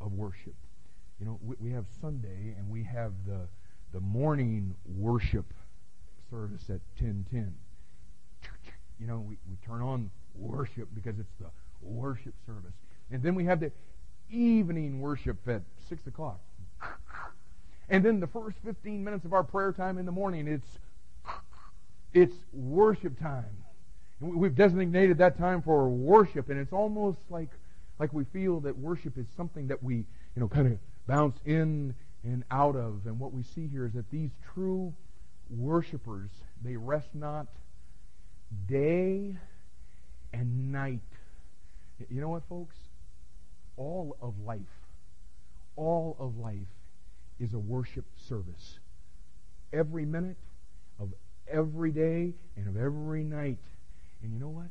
[0.00, 0.54] of worship.
[1.20, 3.48] You know, we, we have Sunday and we have the
[3.92, 5.52] the morning worship
[6.30, 7.54] service at 1010.
[9.00, 11.46] You know, we, we turn on worship because it's the
[11.82, 12.74] worship service.
[13.10, 13.72] And then we have the
[14.30, 16.40] evening worship at 6 o'clock.
[17.88, 20.68] And then the first 15 minutes of our prayer time in the morning, it's,
[22.12, 23.56] it's worship time.
[24.20, 27.50] We've designated that time for worship, and it's almost like,
[27.98, 30.04] like we feel that worship is something that we, you
[30.36, 31.94] know, kind of bounce in
[32.24, 33.06] and out of.
[33.06, 34.92] And what we see here is that these true
[35.50, 36.30] worshipers,
[36.62, 37.46] they rest not
[38.68, 39.36] day
[40.32, 41.00] and night.
[42.10, 42.76] You know what, folks?
[43.76, 44.60] All of life,
[45.76, 46.66] all of life
[47.38, 48.78] is a worship service.
[49.72, 50.36] Every minute
[50.98, 51.12] of
[51.46, 53.58] every day and of every night.
[54.22, 54.68] And you know what?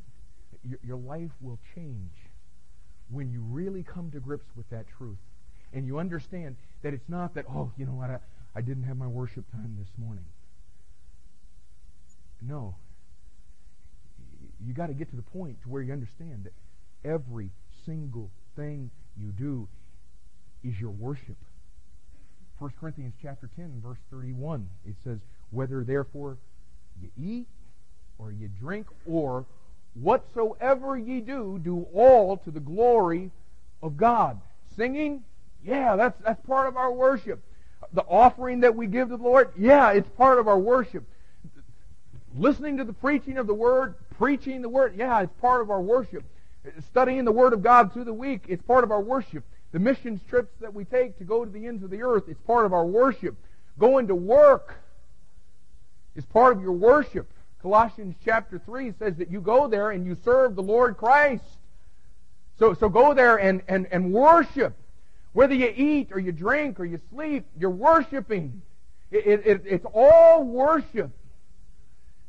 [0.68, 2.12] Your, your life will change
[3.10, 5.18] when you really come to grips with that truth
[5.74, 8.20] and you understand that it's not that, oh, you know what, I,
[8.56, 10.26] I didn't have my worship time this morning.
[12.42, 12.76] No.
[14.66, 16.54] You got to get to the point to where you understand that
[17.08, 17.50] every
[17.86, 18.90] single thing
[19.20, 19.68] you do
[20.64, 21.38] is your worship.
[22.60, 25.20] 1 Corinthians chapter 10 verse 31 it says
[25.52, 26.38] whether therefore
[27.00, 27.48] you eat
[28.18, 29.46] or you drink or
[29.94, 33.30] whatsoever ye do do all to the glory
[33.84, 34.42] of God
[34.76, 35.24] singing
[35.68, 37.40] yeah that's that's part of our worship
[37.94, 41.04] the offering that we give to the Lord yeah it's part of our worship
[42.36, 45.82] listening to the preaching of the word preaching the word yeah it's part of our
[45.82, 46.24] worship
[46.90, 50.22] studying the word of God through the week it's part of our worship the missions
[50.30, 52.74] trips that we take to go to the ends of the earth, it's part of
[52.74, 53.36] our worship.
[53.78, 54.76] Going to work
[56.16, 57.32] is part of your worship.
[57.62, 61.44] Colossians chapter 3 says that you go there and you serve the Lord Christ.
[62.58, 64.76] So, so go there and, and, and worship.
[65.38, 68.64] Whether you eat or you drink or you sleep, you're worshiping.
[69.12, 71.12] It, it, it's all worship.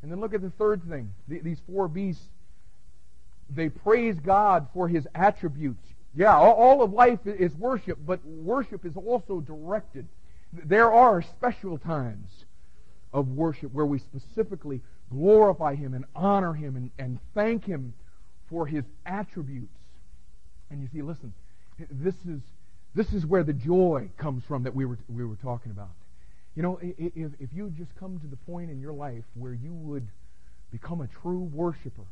[0.02, 1.14] And then look at the third thing.
[1.26, 2.28] These four beasts,
[3.48, 5.82] they praise God for His attributes.
[6.14, 10.06] Yeah, all of life is worship, but worship is also directed.
[10.52, 12.44] There are special times
[13.14, 17.94] of worship where we specifically glorify Him and honor Him and, and thank Him
[18.50, 19.78] for His attributes.
[20.68, 21.32] And you see, listen,
[21.90, 22.42] this is,
[22.94, 25.90] this is where the joy comes from that we were, we were talking about.
[26.54, 29.72] You know, if, if you just come to the point in your life where you
[29.72, 30.08] would
[30.72, 32.06] become a true worshiper,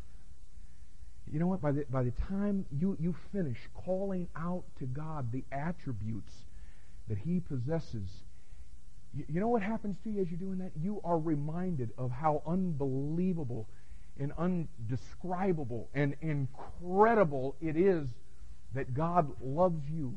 [1.32, 1.60] you know what?
[1.60, 6.32] By the, by the time you, you finish calling out to God the attributes
[7.08, 8.08] that He possesses,
[9.12, 10.70] you, you know what happens to you as you're doing that?
[10.80, 13.66] You are reminded of how unbelievable
[14.18, 18.08] and undescribable and incredible it is
[18.74, 20.16] that God loves you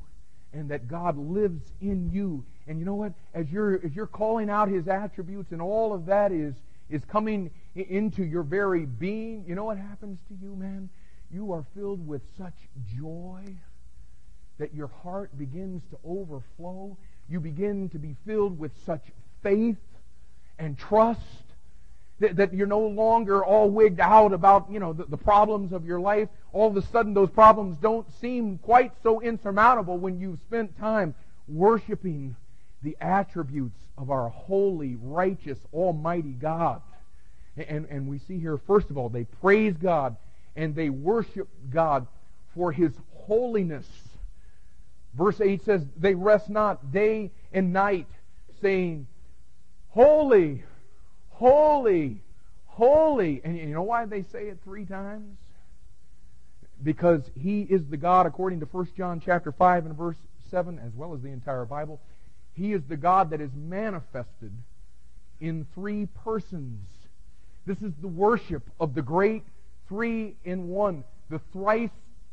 [0.53, 2.43] and that God lives in you.
[2.67, 3.13] And you know what?
[3.33, 6.55] As you're as you're calling out his attributes and all of that is
[6.89, 10.89] is coming into your very being, you know what happens to you, man?
[11.31, 12.55] You are filled with such
[12.97, 13.43] joy
[14.57, 16.97] that your heart begins to overflow.
[17.29, 19.03] You begin to be filled with such
[19.43, 19.77] faith
[20.57, 21.21] and trust
[22.19, 25.85] that, that you're no longer all wigged out about, you know, the, the problems of
[25.85, 26.29] your life.
[26.51, 31.15] All of a sudden those problems don't seem quite so insurmountable when you've spent time
[31.47, 32.35] worshiping
[32.81, 36.81] the attributes of our holy, righteous, almighty God.
[37.57, 40.15] And, and we see here, first of all, they praise God
[40.55, 42.07] and they worship God
[42.53, 43.87] for his holiness.
[45.13, 48.07] Verse 8 says, They rest not day and night,
[48.61, 49.07] saying,
[49.89, 50.63] Holy,
[51.39, 52.17] holy,
[52.65, 53.39] holy.
[53.45, 55.37] And you know why they say it three times?
[56.83, 60.17] Because he is the God, according to 1 John chapter 5 and verse
[60.51, 62.01] 7, as well as the entire Bible.
[62.53, 64.51] He is the God that is manifested
[65.39, 66.85] in three persons.
[67.65, 69.43] This is the worship of the great
[69.87, 71.89] three in one, the thrice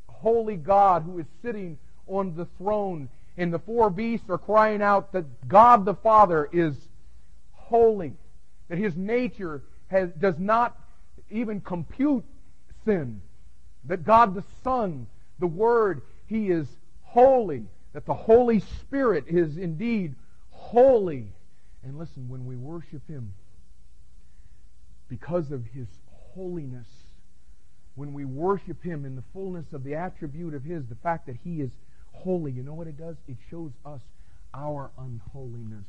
[0.09, 1.79] holy God who is sitting
[2.09, 3.09] on the throne.
[3.37, 6.75] And the four beasts are crying out that God the Father is
[7.53, 8.15] holy,
[8.69, 10.79] that his nature has, does not
[11.31, 12.25] even compute
[12.85, 13.21] sin,
[13.85, 15.07] that God the Son,
[15.39, 16.67] the Word, he is
[17.03, 20.15] holy, that the Holy Spirit is indeed
[20.51, 21.29] holy.
[21.83, 23.35] And listen, when we worship him,
[25.09, 25.87] because of his
[26.35, 26.89] holiness,
[27.97, 31.37] when we worship Him in the fullness of the attribute of His, the fact that
[31.43, 31.71] He is
[32.13, 33.17] holy, you know what it does?
[33.27, 34.01] It shows us
[34.55, 35.87] our unholiness.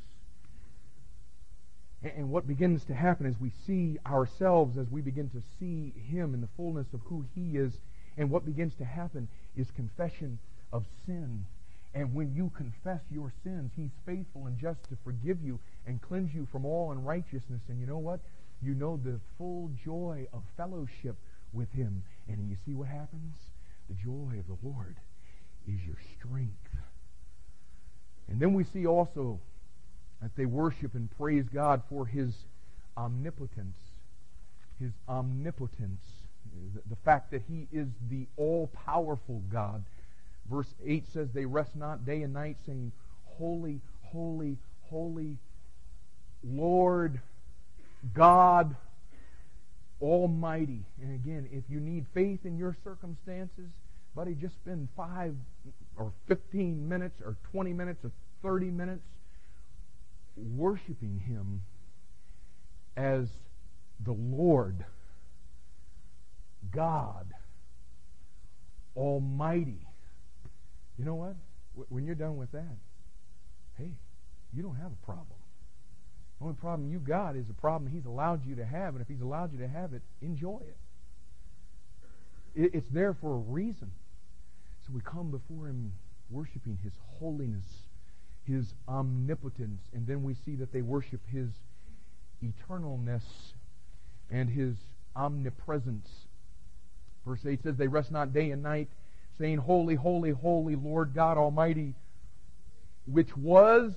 [2.03, 6.33] And what begins to happen is we see ourselves as we begin to see Him
[6.33, 7.73] in the fullness of who He is.
[8.17, 10.39] And what begins to happen is confession
[10.71, 11.45] of sin.
[11.93, 16.33] And when you confess your sins, He's faithful and just to forgive you and cleanse
[16.33, 17.61] you from all unrighteousness.
[17.67, 18.19] And you know what?
[18.61, 21.15] You know the full joy of fellowship
[21.53, 22.03] with him.
[22.27, 23.35] And you see what happens?
[23.89, 24.97] The joy of the Lord
[25.67, 26.53] is your strength.
[28.27, 29.39] And then we see also
[30.21, 32.33] that they worship and praise God for his
[32.95, 33.77] omnipotence.
[34.79, 36.01] His omnipotence.
[36.89, 39.83] The fact that he is the all-powerful God.
[40.49, 42.91] Verse 8 says, They rest not day and night, saying,
[43.37, 44.57] Holy, holy,
[44.89, 45.37] holy,
[46.43, 47.19] Lord
[48.13, 48.75] God
[50.01, 50.83] Almighty.
[51.01, 53.69] And again, if you need faith in your circumstances,
[54.15, 55.35] buddy, just spend five
[55.97, 58.11] or 15 minutes or 20 minutes or
[58.41, 59.03] 30 minutes
[60.37, 61.61] worshiping Him
[62.95, 63.27] as
[63.99, 64.85] the Lord,
[66.71, 67.27] God,
[68.95, 69.87] Almighty.
[70.97, 71.35] you know what?
[71.89, 72.77] When you're done with that,
[73.77, 73.91] hey,
[74.53, 75.37] you don't have a problem.
[76.39, 79.07] The only problem you've got is a problem He's allowed you to have, and if
[79.07, 80.77] He's allowed you to have it, enjoy it.
[82.73, 83.91] It's there for a reason.
[84.85, 85.93] So we come before Him
[86.29, 87.65] worshiping His holiness,
[88.47, 91.49] His omnipotence, and then we see that they worship His
[92.43, 93.23] eternalness
[94.31, 94.75] and His
[95.15, 96.07] omnipresence.
[97.25, 98.87] Verse 8 says, They rest not day and night,
[99.37, 101.93] saying, Holy, holy, holy, Lord God Almighty,
[103.05, 103.93] which was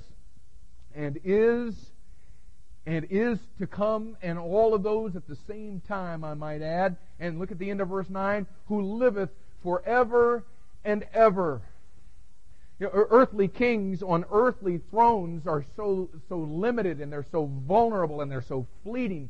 [0.95, 1.75] and is
[2.87, 6.97] and is to come, and all of those at the same time, I might add.
[7.21, 9.31] And look at the end of verse 9, who liveth
[9.63, 10.45] forever
[10.85, 11.61] and ever.
[12.81, 18.23] You know, earthly kings on earthly thrones are so, so limited and they're so vulnerable
[18.23, 19.29] and they're so fleeting.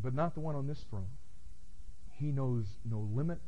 [0.00, 1.08] But not the one on this throne.
[2.20, 3.40] He knows no limit.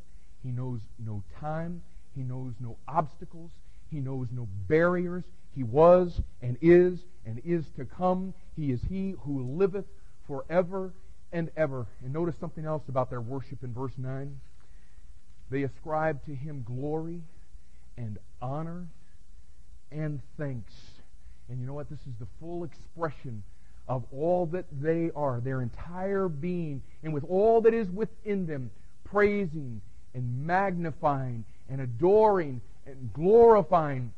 [0.42, 1.80] He knows no time.
[2.16, 3.52] He knows no obstacles.
[3.88, 5.22] He knows no barriers.
[5.54, 8.34] He was and is and is to come.
[8.56, 9.86] He is he who liveth
[10.26, 10.92] forever
[11.32, 11.86] and ever.
[12.02, 14.40] And notice something else about their worship in verse 9.
[15.50, 17.22] They ascribe to him glory
[17.98, 18.86] and honor
[19.90, 20.72] and thanks.
[21.48, 21.90] And you know what?
[21.90, 23.42] This is the full expression
[23.88, 28.70] of all that they are, their entire being, and with all that is within them,
[29.04, 29.80] praising
[30.14, 34.12] and magnifying and adoring and glorifying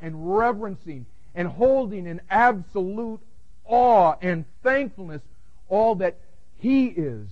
[0.00, 3.20] and reverencing and holding in absolute
[3.64, 5.22] awe and thankfulness
[5.68, 6.16] all that
[6.58, 7.28] He is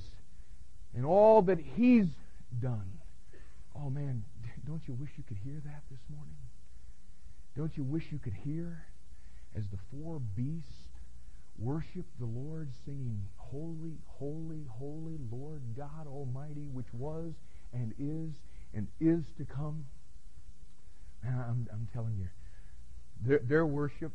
[0.96, 2.06] and all that He's
[2.62, 2.90] done.
[3.76, 4.24] Oh man,
[4.66, 5.82] don't you wish you could hear that?
[7.60, 8.86] Don't you wish you could hear
[9.54, 10.88] as the four beasts
[11.58, 17.34] worship the Lord singing, Holy, holy, holy Lord God Almighty, which was
[17.74, 18.32] and is
[18.72, 19.84] and is to come?
[21.22, 22.28] Man, I'm, I'm telling you,
[23.20, 24.12] their, their worship,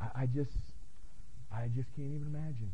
[0.00, 0.56] I, I, just,
[1.54, 2.72] I just can't even imagine.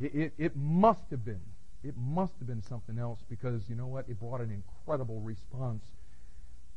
[0.00, 1.42] It, it, it must have been,
[1.84, 4.06] it must have been something else because you know what?
[4.08, 5.84] It brought an incredible response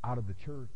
[0.04, 0.70] out of the church.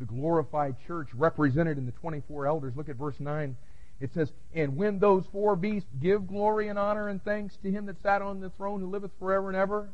[0.00, 2.72] The glorified church represented in the 24 elders.
[2.74, 3.54] Look at verse 9.
[4.00, 7.84] It says, And when those four beasts give glory and honor and thanks to him
[7.84, 9.90] that sat on the throne who liveth forever and ever,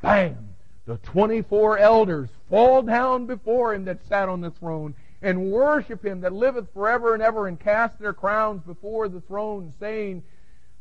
[0.00, 0.48] bam!
[0.86, 6.22] The 24 elders fall down before him that sat on the throne and worship him
[6.22, 10.22] that liveth forever and ever and cast their crowns before the throne, saying,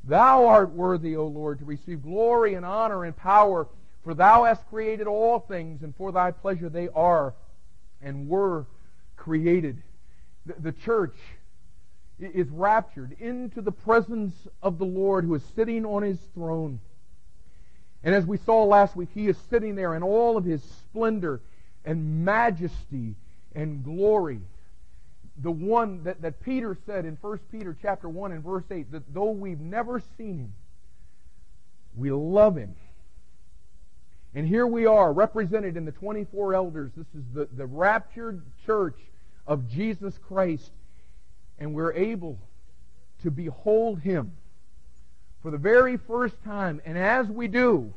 [0.05, 3.67] Thou art worthy, O Lord, to receive glory and honor and power,
[4.05, 7.33] for thou hast created all things, and for thy pleasure they are
[8.01, 8.65] and were
[9.15, 9.81] created.
[10.45, 11.15] The, church
[12.19, 16.79] is raptured into the presence of the Lord who is sitting on his throne.
[18.03, 21.41] And as we saw last week, he is sitting there in all of his splendor
[21.83, 23.15] and majesty
[23.55, 24.41] and glory.
[25.41, 29.13] The one that, that Peter said in 1 Peter chapter 1 and verse 8, that
[29.13, 30.53] though we've never seen him,
[31.95, 32.75] we love him.
[34.35, 36.91] And here we are, represented in the 24 elders.
[36.95, 38.97] This is the, the raptured church
[39.47, 40.71] of Jesus Christ.
[41.57, 42.37] And we're able
[43.23, 44.33] to behold him
[45.41, 46.81] for the very first time.
[46.85, 47.93] And as we do,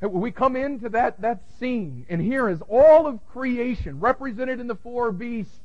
[0.00, 4.76] we come into that, that scene, and here is all of creation represented in the
[4.76, 5.58] four beasts,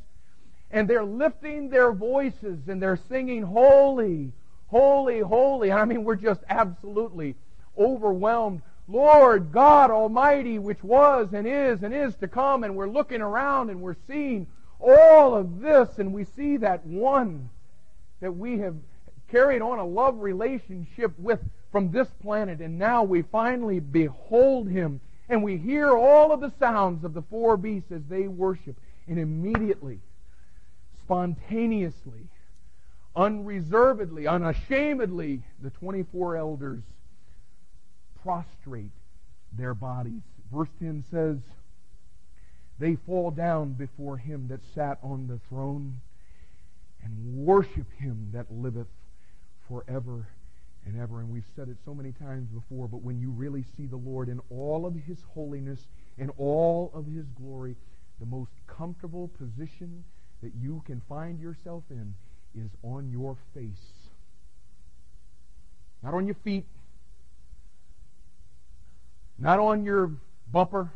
[0.71, 4.31] and they're lifting their voices and they're singing, Holy,
[4.67, 5.71] Holy, Holy.
[5.71, 7.35] I mean, we're just absolutely
[7.77, 8.61] overwhelmed.
[8.87, 13.69] Lord God Almighty, which was and is and is to come, and we're looking around
[13.69, 14.47] and we're seeing
[14.79, 17.49] all of this, and we see that one
[18.19, 18.75] that we have
[19.29, 21.39] carried on a love relationship with
[21.71, 24.99] from this planet, and now we finally behold him,
[25.29, 28.75] and we hear all of the sounds of the four beasts as they worship,
[29.07, 29.99] and immediately,
[30.99, 32.27] spontaneously,
[33.15, 36.83] unreservedly, unashamedly, the 24 elders
[38.23, 38.91] prostrate
[39.51, 40.21] their bodies.
[40.51, 41.37] Verse 10 says,
[42.79, 46.01] They fall down before him that sat on the throne
[47.03, 48.87] and worship him that liveth
[49.67, 50.27] forever
[50.85, 51.19] and ever.
[51.19, 54.29] And we've said it so many times before, but when you really see the Lord
[54.29, 55.87] in all of his holiness,
[56.17, 57.75] in all of his glory,
[58.19, 60.03] the most comfortable position
[60.41, 62.13] that you can find yourself in
[62.55, 64.09] is on your face.
[66.03, 66.65] Not on your feet,
[69.37, 70.11] not on your
[70.51, 70.91] bumper,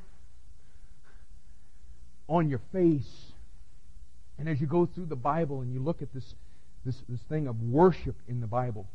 [2.27, 3.31] on your face.
[4.37, 6.35] And as you go through the Bible and you look at this
[6.85, 8.87] this, this thing of worship in the Bible,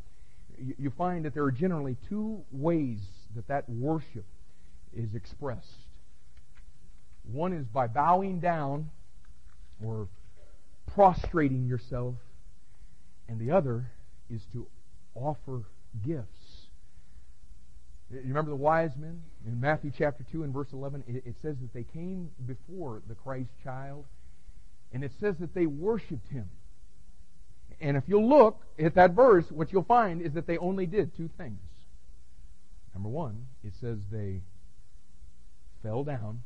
[0.57, 2.99] you, you find that there are generally two ways
[3.35, 4.25] that that worship
[4.95, 5.67] is expressed.
[7.31, 8.89] One is by bowing down
[9.83, 10.07] or
[10.95, 12.15] prostrating yourself,
[13.27, 13.85] and the other
[14.29, 14.67] is to
[15.15, 15.63] offer
[16.05, 16.42] gifts.
[18.13, 19.23] You remember the wise men?
[19.45, 23.49] In Matthew chapter 2 and verse 11, it says that they came before the Christ
[23.63, 24.05] child,
[24.91, 26.49] and it says that they worshiped him.
[27.81, 31.15] And if you look at that verse, what you'll find is that they only did
[31.17, 31.59] two things.
[32.93, 34.41] Number one, it says they
[35.81, 36.43] fell down.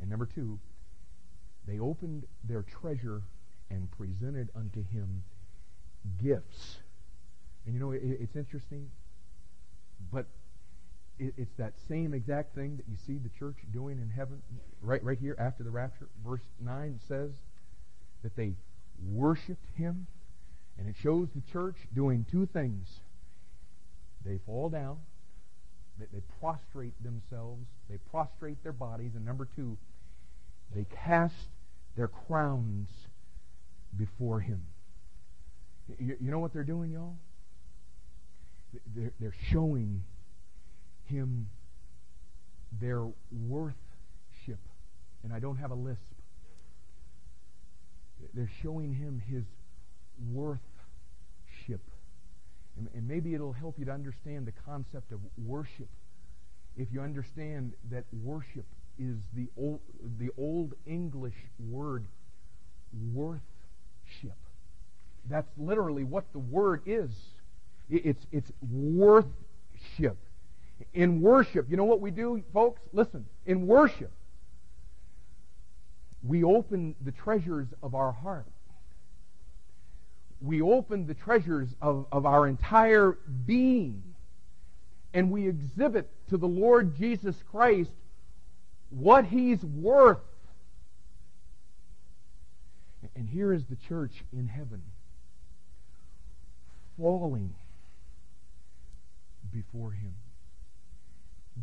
[0.00, 0.58] And number two,
[1.66, 3.22] they opened their treasure
[3.70, 5.24] and presented unto him
[6.22, 6.76] gifts.
[7.64, 8.90] And you know, it's interesting,
[10.12, 10.26] but
[11.18, 14.42] it's that same exact thing that you see the church doing in heaven,
[14.82, 16.08] right, right here after the rapture.
[16.24, 17.30] Verse 9 says
[18.22, 18.54] that they
[19.12, 20.06] worshiped him,
[20.78, 23.00] and it shows the church doing two things.
[24.24, 24.98] They fall down,
[25.98, 29.78] they, they prostrate themselves, they prostrate their bodies, and number two,
[30.74, 31.48] they cast
[31.96, 32.88] their crowns
[33.96, 34.62] before him.
[35.98, 37.16] You, you know what they're doing, y'all?
[38.94, 40.02] They're, they're showing
[41.06, 41.48] him
[42.80, 43.06] their
[43.48, 43.76] worthship.
[45.22, 46.00] And I don't have a lisp.
[48.34, 49.44] They're showing him his
[50.32, 50.60] worthship.
[52.76, 55.88] And, and maybe it'll help you to understand the concept of worship
[56.76, 58.66] if you understand that worship
[58.98, 59.80] is the old,
[60.18, 62.04] the old English word
[63.12, 63.40] worthship.
[65.28, 67.10] That's literally what the word is.
[67.88, 70.18] It's, it's worthship.
[70.92, 72.80] In worship, you know what we do, folks?
[72.92, 74.10] Listen, in worship,
[76.22, 78.46] we open the treasures of our heart.
[80.40, 83.16] We open the treasures of, of our entire
[83.46, 84.02] being.
[85.14, 87.90] And we exhibit to the Lord Jesus Christ
[88.90, 90.18] what He's worth.
[93.14, 94.82] And here is the church in heaven
[96.98, 97.54] falling
[99.52, 100.12] before Him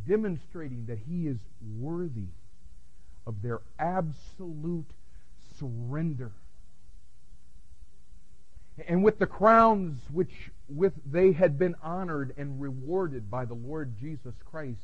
[0.08, 1.38] demonstrating that he is
[1.80, 2.30] worthy
[3.26, 4.90] of their absolute
[5.60, 6.32] surrender.
[8.88, 13.94] And with the crowns which with they had been honored and rewarded by the Lord
[14.00, 14.80] Jesus Christ,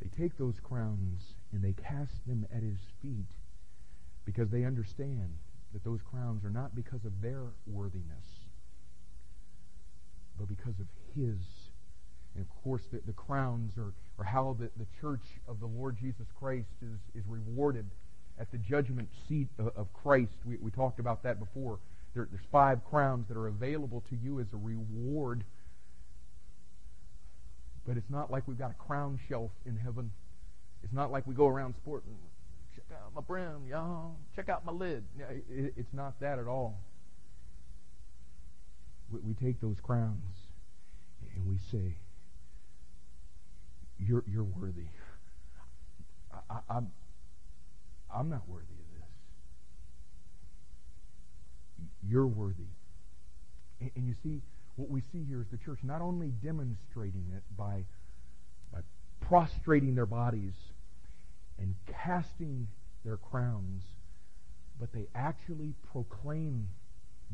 [0.00, 1.20] they take those crowns
[1.52, 3.26] and they cast them at his feet
[4.24, 5.36] because they understand
[5.72, 8.24] that those crowns are not because of their worthiness,
[10.38, 11.36] but because of his
[12.36, 15.96] and of course, the, the crowns are, are how the, the church of the Lord
[15.98, 17.86] Jesus Christ is, is rewarded
[18.38, 20.32] at the judgment seat of, of Christ.
[20.44, 21.78] We, we talked about that before.
[22.14, 25.44] There, there's five crowns that are available to you as a reward.
[27.86, 30.10] But it's not like we've got a crown shelf in heaven.
[30.82, 32.16] It's not like we go around sporting,
[32.74, 34.16] check out my brim, y'all.
[34.34, 35.04] Check out my lid.
[35.50, 36.78] It, it's not that at all.
[39.10, 40.34] We, we take those crowns
[41.34, 41.96] and we say,
[43.98, 44.88] you're, you're worthy.
[46.32, 46.90] I, I, I'm,
[48.14, 49.08] I'm not worthy of this.
[52.08, 52.68] You're worthy.
[53.80, 54.42] And, and you see,
[54.76, 57.84] what we see here is the church not only demonstrating it by,
[58.72, 58.80] by
[59.20, 60.54] prostrating their bodies
[61.58, 61.74] and
[62.04, 62.68] casting
[63.04, 63.82] their crowns,
[64.78, 66.68] but they actually proclaim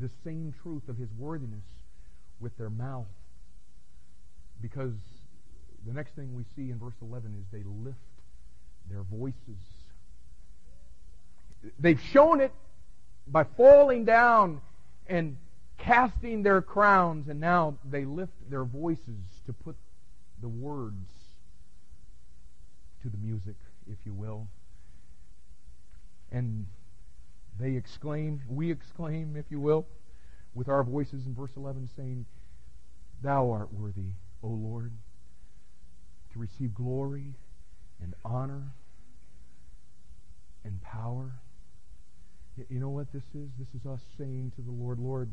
[0.01, 1.65] the same truth of his worthiness
[2.41, 3.07] with their mouth
[4.61, 4.95] because
[5.87, 7.99] the next thing we see in verse 11 is they lift
[8.89, 9.59] their voices.
[11.79, 12.53] They've shown it
[13.27, 14.61] by falling down
[15.07, 15.37] and
[15.79, 19.77] casting their crowns, and now they lift their voices to put
[20.41, 21.09] the words
[23.03, 23.57] to the music,
[23.91, 24.47] if you will.
[26.31, 26.67] And
[27.59, 29.87] they exclaim, we exclaim, if you will,
[30.55, 32.27] with our voices in verse 11, saying,
[33.23, 34.93] Thou art worthy, O Lord
[36.33, 37.35] to receive glory
[38.01, 38.73] and honor
[40.65, 41.33] and power.
[42.69, 43.49] You know what this is?
[43.59, 45.31] This is us saying to the Lord, Lord,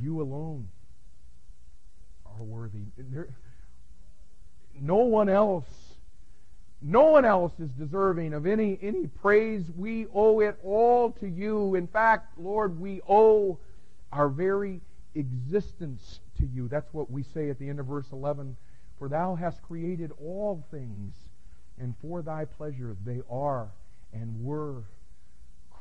[0.00, 0.68] you alone
[2.26, 2.86] are worthy.
[2.96, 3.28] There,
[4.80, 5.66] no one else,
[6.80, 9.64] no one else is deserving of any, any praise.
[9.76, 11.74] We owe it all to you.
[11.74, 13.58] In fact, Lord, we owe
[14.12, 14.80] our very
[15.14, 16.68] existence to you.
[16.68, 18.56] That's what we say at the end of verse 11
[19.02, 21.12] for thou hast created all things,
[21.76, 23.68] and for thy pleasure they are
[24.12, 24.84] and were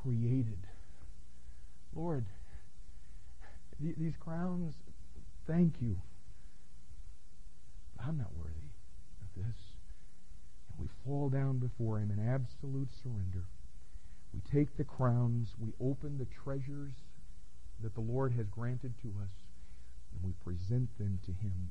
[0.02, 0.58] created.
[1.96, 2.26] Lord,
[3.80, 4.74] th- these crowns,
[5.46, 5.98] thank you.
[8.04, 8.72] I'm not worthy
[9.22, 9.58] of this.
[10.72, 13.44] And We fall down before Him in absolute surrender.
[14.34, 16.94] We take the crowns, we open the treasures
[17.84, 19.30] that the Lord has granted to us,
[20.12, 21.70] and we present them to Him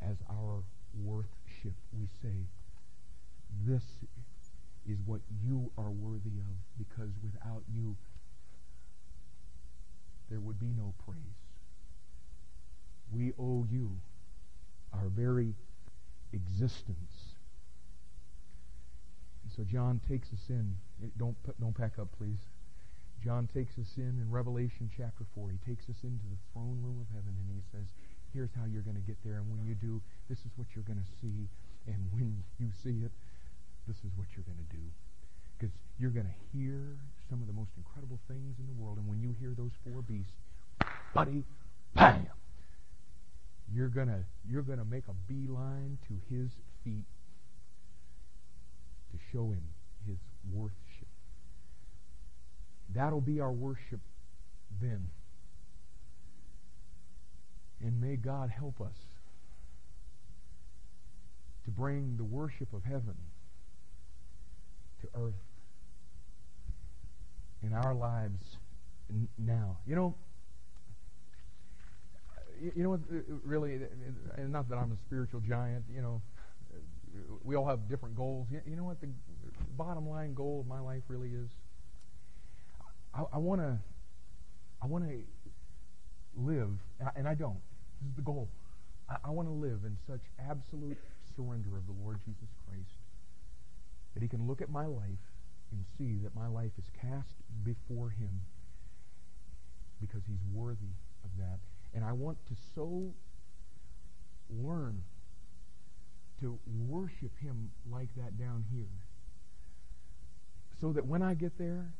[0.00, 0.62] as our
[1.02, 1.74] worthship.
[1.92, 2.46] We say,
[3.66, 3.84] This
[4.88, 7.96] is what you are worthy of, because without you,
[10.30, 11.18] there would be no praise.
[13.12, 13.92] We owe you
[14.92, 15.54] our very
[16.32, 17.34] existence.
[19.44, 20.76] And so John takes us in.
[21.18, 22.38] Don't, don't pack up, please.
[23.22, 25.50] John takes us in in Revelation chapter 4.
[25.50, 27.88] He takes us into the throne room of heaven and he says,
[28.34, 29.38] here's how you're going to get there.
[29.38, 31.46] And when you do, this is what you're going to see.
[31.86, 33.14] And when you see it,
[33.86, 34.82] this is what you're going to do.
[35.56, 36.98] Because you're going to hear
[37.30, 38.98] some of the most incredible things in the world.
[38.98, 40.34] And when you hear those four beasts,
[41.14, 41.44] buddy,
[41.94, 42.26] bam,
[43.72, 44.20] you're going to
[44.50, 46.50] you're going to make a beeline to his
[46.82, 47.06] feet
[49.12, 49.62] to show him
[50.06, 50.18] his
[50.52, 51.08] worship.
[52.94, 54.00] That'll be our worship
[54.82, 55.08] then.
[57.84, 58.96] And may God help us
[61.64, 63.14] to bring the worship of heaven
[65.02, 65.34] to earth
[67.62, 68.56] in our lives
[69.38, 69.76] now.
[69.86, 70.14] You know,
[72.74, 76.00] you know what, uh, really, uh, uh, and not that I'm a spiritual giant, you
[76.00, 76.22] know,
[77.42, 78.48] we all have different goals.
[78.66, 79.08] You know what the
[79.76, 81.50] bottom line goal of my life really is?
[83.32, 83.78] I want to,
[84.82, 85.22] I want to
[86.36, 86.70] live,
[87.14, 87.60] and I don't.
[88.06, 88.48] Is the goal.
[89.08, 90.98] I, I want to live in such absolute
[91.36, 92.96] surrender of the Lord Jesus Christ
[94.14, 95.24] that He can look at my life
[95.72, 98.42] and see that my life is cast before Him
[100.00, 100.94] because He's worthy
[101.24, 101.58] of that.
[101.94, 103.14] And I want to so
[104.50, 105.02] learn
[106.40, 106.58] to
[106.88, 108.90] worship Him like that down here
[110.80, 111.92] so that when I get there,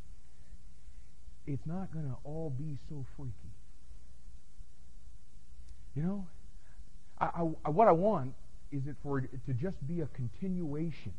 [1.47, 3.44] it's not going to all be so freaky.
[5.95, 6.27] You know,
[7.19, 7.27] I,
[7.65, 8.35] I, what I want
[8.73, 11.13] is it for it to just be a continuation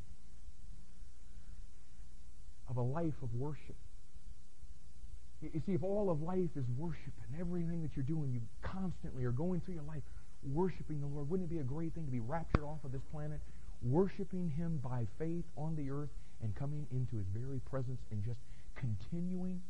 [2.69, 3.75] of a life of worship.
[5.41, 9.23] You see, if all of life is worship and everything that you're doing, you constantly
[9.25, 10.01] are going through your life
[10.53, 13.01] worshiping the Lord, wouldn't it be a great thing to be raptured off of this
[13.11, 13.39] planet,
[13.81, 16.09] worshiping Him by faith on the earth
[16.41, 18.39] and coming into His very presence and just
[18.75, 19.61] continuing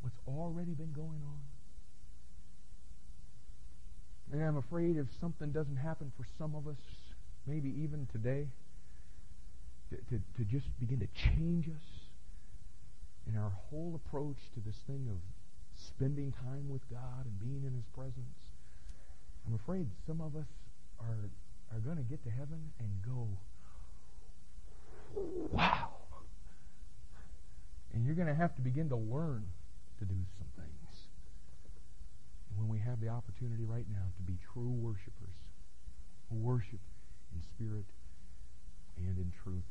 [0.00, 1.40] what's already been going on?
[4.32, 6.76] And I'm afraid if something doesn't happen for some of us,
[7.46, 8.48] maybe even today,
[9.90, 11.84] to, to, to just begin to change us
[13.28, 15.18] in our whole approach to this thing of
[15.76, 18.38] spending time with God and being in His presence,
[19.46, 20.48] I'm afraid some of us
[21.00, 21.30] are,
[21.72, 23.28] are going to get to heaven and go,
[25.52, 25.90] wow.
[27.94, 29.44] And you're going to have to begin to learn
[29.98, 30.75] to do some things.
[32.56, 35.36] When we have the opportunity right now to be true worshipers,
[36.28, 36.80] who worship
[37.34, 37.86] in spirit
[38.96, 39.64] and in truth.